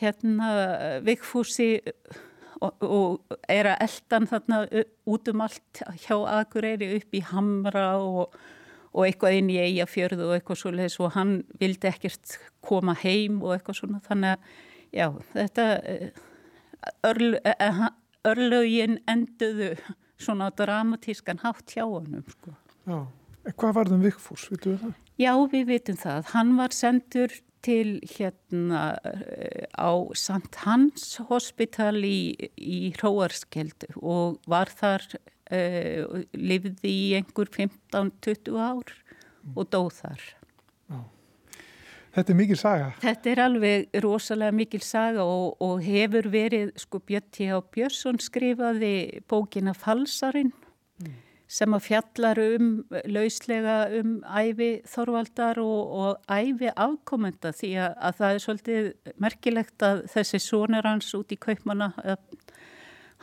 [0.00, 2.29] hérna vikfúsi og,
[2.60, 4.62] og er að eldan þarna
[5.08, 8.34] út um allt hjá Akureyri upp í Hamra og,
[8.92, 12.36] og eitthvað inn í Eyjafjörðu og eitthvað svo leiðis og hann vildi ekkert
[12.66, 14.50] koma heim og eitthvað svona þannig að
[14.90, 15.66] já þetta
[17.06, 17.82] örl, eh,
[18.28, 19.74] örlögin enduðu
[20.20, 22.54] svona dramatískan hátt hjá honum sko.
[22.86, 23.06] Já,
[23.56, 24.98] hvað var það um Vikfús, vitum við það?
[25.20, 26.28] Já, við vitum það.
[26.34, 34.72] Hann var sendur til hérna eh, á Sant Hans hospital í, í Hróarskeldu og var
[34.72, 35.06] þar,
[35.50, 38.92] uh, lifði í einhver 15-20 ár
[39.56, 40.26] og dóð þar.
[40.90, 41.00] Já.
[42.10, 42.90] Þetta er mikil saga.
[43.02, 47.60] Þetta er alveg rosalega mikil saga og, og hefur verið, sko Björn T.H.
[47.74, 48.94] Björnsson skrifaði
[49.30, 50.52] bókina Falsarinn
[51.02, 51.18] mm.
[51.50, 52.68] Sem að fjallar um,
[53.10, 58.90] lauslega um æfi Þorvaldar og, og æfi afkomenda því að, að það er svolítið
[59.26, 61.90] merkilegt að þessi sonur hans út í kaupmanna,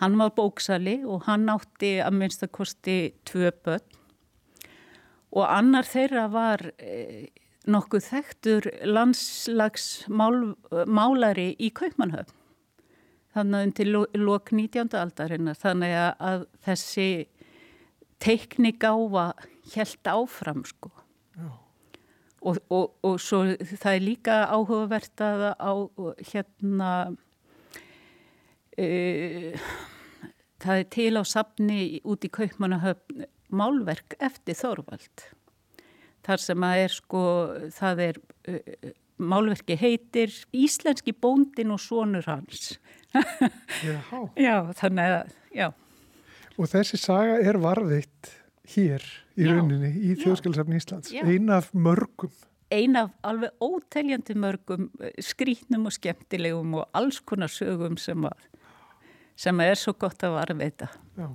[0.01, 3.87] hann var bóksali og hann átti að minnstakosti tvö börn
[5.37, 6.71] og annar þeirra var...
[6.77, 7.27] E,
[7.67, 12.31] nokkuð þekktur landslagsmálari í Kaupmannhöfn
[13.35, 13.89] þannig að til
[14.23, 14.95] lok 19.
[14.97, 17.27] aldarinnar þannig að þessi
[18.23, 19.31] teikni gáfa
[19.75, 20.91] helt áfram sko
[22.47, 25.73] og, og, og svo það er líka áhugavert að á
[26.31, 26.91] hérna
[28.77, 29.65] uh,
[30.61, 35.27] það er til á sapni út í Kaupmannahöfn málverk eftir Þorvald
[36.27, 37.23] þar sem að er sko,
[37.75, 42.77] það er, uh, málverki heitir Íslenski bóndin og sonur hans.
[44.45, 45.67] já, þannig að, já.
[46.57, 48.31] Og þessi saga er varðitt
[48.73, 49.03] hér
[49.37, 52.33] í já, rauninni í Þjóðskjálasafni Íslands, ein af mörgum.
[52.73, 54.89] Ein af alveg óteljandi mörgum
[55.23, 58.65] skrítnum og skemmtilegum og alls konar sögum sem, að,
[59.39, 60.89] sem að er svo gott að varðveita.
[61.15, 61.29] Já,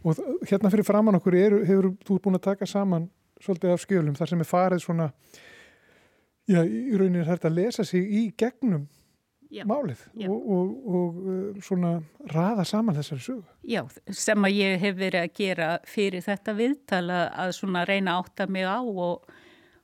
[0.00, 3.10] og hérna fyrir framann okkur er, hefur þú búin að taka saman
[3.40, 5.10] svolítið af skjölum þar sem er farið svona
[6.48, 8.88] já, í rauninni er þetta að lesa sig í gegnum
[9.50, 10.28] já, málið já.
[10.30, 11.92] Og, og, og uh, svona
[12.32, 13.44] raða saman þessari sögu.
[13.66, 13.82] Já,
[14.14, 18.68] sem að ég hef verið að gera fyrir þetta viðtala að svona reyna átta mig
[18.68, 19.26] á og,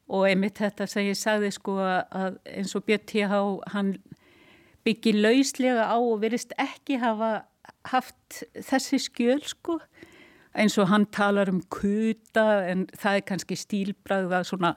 [0.07, 3.43] og einmitt þetta sem ég sagði sko að eins og Björn T.H.
[3.75, 3.97] hann
[4.87, 7.47] byggir lauslega á og verist ekki hafa
[7.91, 9.81] haft þessi skjöl sko
[10.57, 14.77] eins og hann talar um kuta en það er kannski stílbrað að svona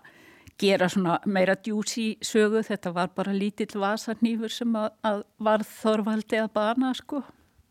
[0.59, 6.41] gera svona meira djúsi sögu, þetta var bara lítill vasarnýfur sem að, að var þorvaldi
[6.43, 7.23] að bana sko.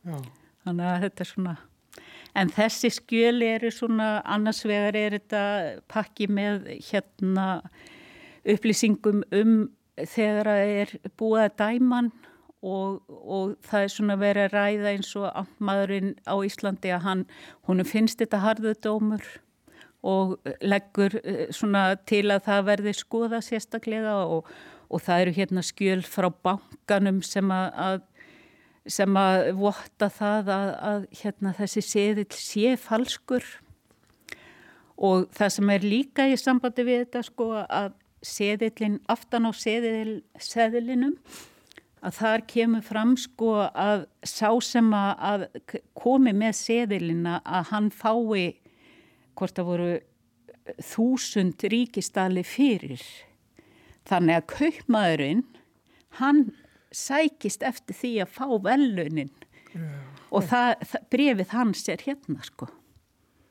[0.08, 0.18] Já.
[0.64, 1.56] þannig að þetta er svona
[2.38, 5.42] en þessi skjöl eru svona annars vegar er þetta
[5.90, 7.48] pakki með hérna
[8.48, 9.54] upplýsingum um
[9.98, 12.10] þegar það er búið að dæman
[12.62, 17.26] og, og það er svona verið að ræða eins og maðurinn á Íslandi að hann,
[17.66, 19.26] hún finnst þetta harðudómur
[20.06, 24.50] og leggur eh, svona til að það verði skoða sérstaklega og,
[24.88, 28.04] og það eru hérna skjöl frá bankanum sem að
[28.88, 33.44] sem að votta það að, að hérna, þessi seðil sé falskur.
[34.96, 37.92] Og það sem er líka í sambandi við þetta sko að
[38.24, 41.14] seðilinn aftan á seðil, seðilinum
[42.02, 45.46] að þar kemur fram sko að sá sem að
[45.98, 48.58] komi með seðilina að hann fái
[49.38, 49.90] hvort að voru
[50.84, 53.02] þúsund ríkistali fyrir.
[54.08, 55.44] Þannig að kaupmaðurinn,
[56.20, 56.48] hann
[56.94, 59.32] sækist eftir því að fá velunin
[59.74, 60.04] yeah.
[60.32, 62.68] og það, það, brefið hans er hérna sko.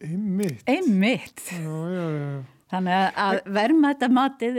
[0.03, 0.61] Einmitt.
[0.69, 1.43] Einmitt.
[1.53, 2.29] Já, já, já.
[2.67, 4.57] Þannig að vermaðamatið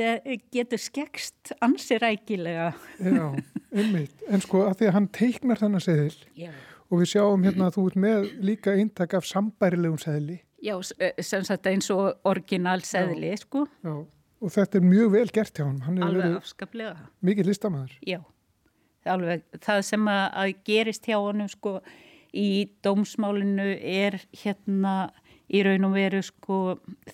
[0.55, 2.70] getur skekst ansirækilega.
[3.05, 3.26] Já,
[3.74, 4.24] einmitt.
[4.31, 6.53] En sko að því að hann teiknar þennan seðil Já.
[6.89, 10.39] og við sjáum hérna að þú ert með líka eintak af sambærilegum seðli.
[10.64, 10.74] Já,
[11.22, 13.42] sem sagt eins og orginal seðli, Já.
[13.44, 13.66] sko.
[13.84, 13.94] Já,
[14.42, 15.80] og þetta er mjög vel gert hjá hann.
[15.86, 16.96] hann alveg afskaplega.
[17.22, 17.94] Mikið listamæður.
[18.06, 18.20] Já,
[19.06, 19.46] alveg.
[19.62, 21.78] Það sem að gerist hjá hann, sko,
[22.34, 24.96] í dómsmálinu er hérna
[25.48, 26.59] í raun og veru sko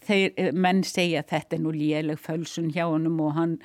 [0.05, 3.59] þeir, eh, menn segja að þetta er nú léleg fölsun hjá honum og hann,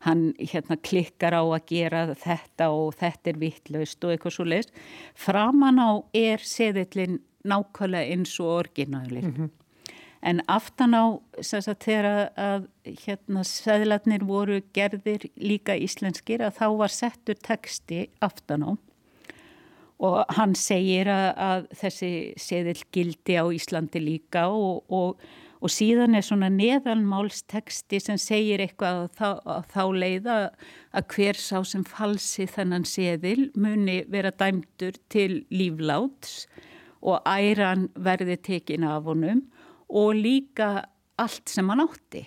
[0.00, 4.74] hann hérna klikkar á að gera þetta og þetta er vittlaust og eitthvað svo leiðist.
[5.14, 9.24] Framan á er seðillin nákvæmlega eins og orginalið.
[9.24, 9.50] Mm -hmm.
[10.22, 16.66] En aftan á þess að þegar að hérna seðlarnir voru gerðir líka íslenskir að þá
[16.76, 18.70] var settur texti aftan á
[20.02, 25.22] og hann segir að, að þessi seðil gildi á Íslandi líka og, og,
[25.60, 30.36] og síðan er svona neðanmálsteksti sem segir eitthvað að þá, þá leiða
[30.92, 36.44] að hver sá sem falsi þennan seðil muni vera dæmdur til lífláts
[37.06, 39.44] og æran verði tekin af honum
[39.86, 40.86] og líka
[41.20, 42.24] allt sem hann átti.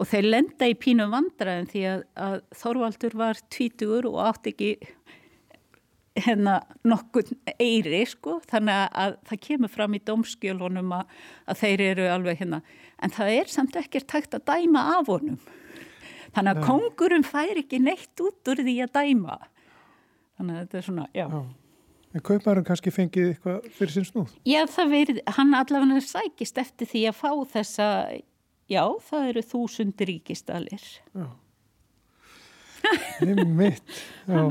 [0.00, 4.70] Og þeir lenda í pínu vandraðin því að, að Þorvaldur var tvítugur og átti ekki
[6.20, 6.56] hérna
[6.88, 7.28] nokkur
[7.60, 8.38] eiri sko.
[8.50, 11.14] Þannig að það kemur fram í domskjölunum að,
[11.46, 12.62] að þeir eru alveg hérna
[13.00, 15.38] en það er samt ekkert takt að dæma af honum.
[16.34, 19.38] Þannig að kongurum fær ekki neitt út úr því að dæma.
[20.38, 21.40] Þannig að þetta er svona, já, já.
[22.10, 24.32] En kaupmærum kannski fengið eitthvað fyrir sín snúð?
[24.48, 27.86] Já, það verið, hann allavega sækist eftir því að fá þessa,
[28.70, 30.88] já, það eru þúsund ríkistalir.
[31.14, 31.28] Já.
[33.60, 33.94] Mitt,
[34.26, 34.42] já.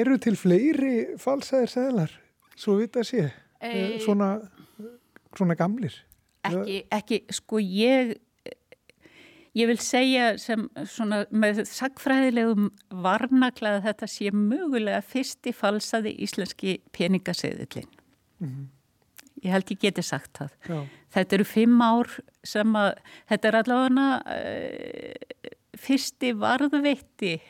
[0.00, 2.14] Eru til fleiri falsæðir seglar,
[2.58, 3.28] svo vita sé,
[3.60, 3.72] e...
[4.02, 4.34] svona,
[5.36, 5.94] svona gamlir?
[6.46, 8.16] Ekki, ekki, sko ég
[9.56, 12.70] Ég vil segja sem svona með sagfræðilegum
[13.04, 17.88] varnaklaða þetta sé mögulega fyrsti falsaði íslenski peningaseðilinn.
[18.42, 18.66] Mm -hmm.
[19.44, 20.50] Ég held ég geti sagt það.
[20.68, 20.80] Já.
[21.16, 22.08] Þetta eru fimm ár
[22.44, 22.98] sem að,
[23.28, 25.46] þetta er allavega uh,
[25.76, 27.40] fyrsti varðveitti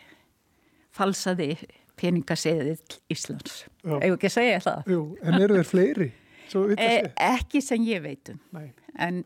[0.90, 1.56] falsaði
[1.96, 2.82] peningaseðil
[3.12, 3.64] Íslands.
[3.84, 4.90] Eða ekki að segja það?
[4.92, 6.12] Jú, en eru þeir fleiri?
[6.76, 8.38] Eh, ekki sem ég veitum.
[8.54, 8.70] Nei.
[8.94, 9.24] En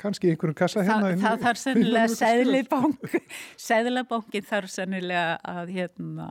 [0.00, 3.14] kannski einhverjum kassa hérna Þa, það þarf sennilega sæðlibank
[3.60, 6.28] sæðlabankin þarf sennilega að hérna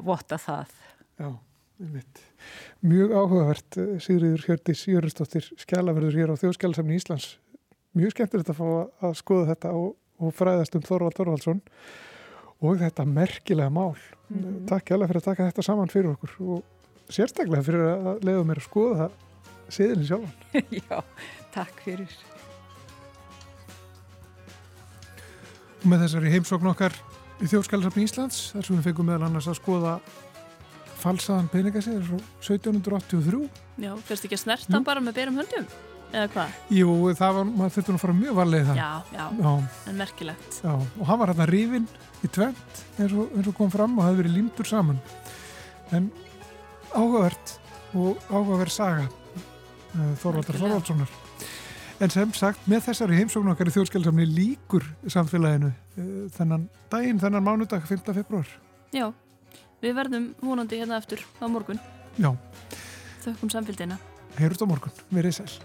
[0.00, 0.74] votta það.
[1.20, 1.30] Já,
[1.80, 2.22] einmitt.
[2.80, 7.34] Mjög áhugavert, eh, Sigriður Hjördis Jörgstóttir, skjálaverður hér á Þjóðskjálasamni Íslands.
[7.96, 8.68] Mjög skemmtilegt að fá
[9.08, 11.62] að skoða þetta og, og fræðast um Þorvald Þorvaldsson
[12.60, 13.96] og þetta merkilega mál.
[14.28, 14.66] Mm -hmm.
[14.70, 16.62] Takk alveg fyrir að taka þetta saman fyrir okkur og
[17.10, 19.10] sérstaklega fyrir að leiða mér að skoða það
[19.70, 20.36] síðan í sjálfan.
[20.80, 21.02] Já,
[21.54, 22.39] takk fyrir
[25.80, 26.96] Og með þessari heimsókn okkar
[27.40, 29.94] í Þjóðskjálarsafni Íslands þar sem við fengum meðal annars að skoða
[31.00, 33.46] falsaðan peningasíður frá 1783.
[33.80, 34.82] Já, fyrst ekki að snerta Jú.
[34.84, 35.68] bara með berum höndum,
[36.12, 36.58] eða hvað?
[36.76, 38.82] Jú, það var, maður þurfti að fara mjög varlega það.
[38.82, 39.54] Já, já, já,
[39.88, 40.58] en merkilegt.
[40.60, 41.88] Já, og hann var hérna rífin
[42.20, 45.00] í tvent eins og, eins og kom fram og hafði verið límtur saman.
[45.96, 46.10] En
[46.92, 47.56] áhugavert
[47.96, 49.08] og áhugaverð saga
[50.20, 51.16] Þorvaldar Þorvaldssonar.
[52.00, 57.44] En sem sagt, með þessari heimsóknu okkar í þjóðskjálfsamni líkur samfélaginu uh, þennan daginn, þennan
[57.44, 58.08] mánudag, 5.
[58.16, 58.48] februar.
[58.96, 59.10] Já,
[59.84, 61.80] við verðum vonandi hérna eftir á morgun.
[62.16, 62.32] Já.
[63.26, 64.00] Þökkum samfélgina.
[64.38, 65.60] Heyrust á morgun, verið sæl.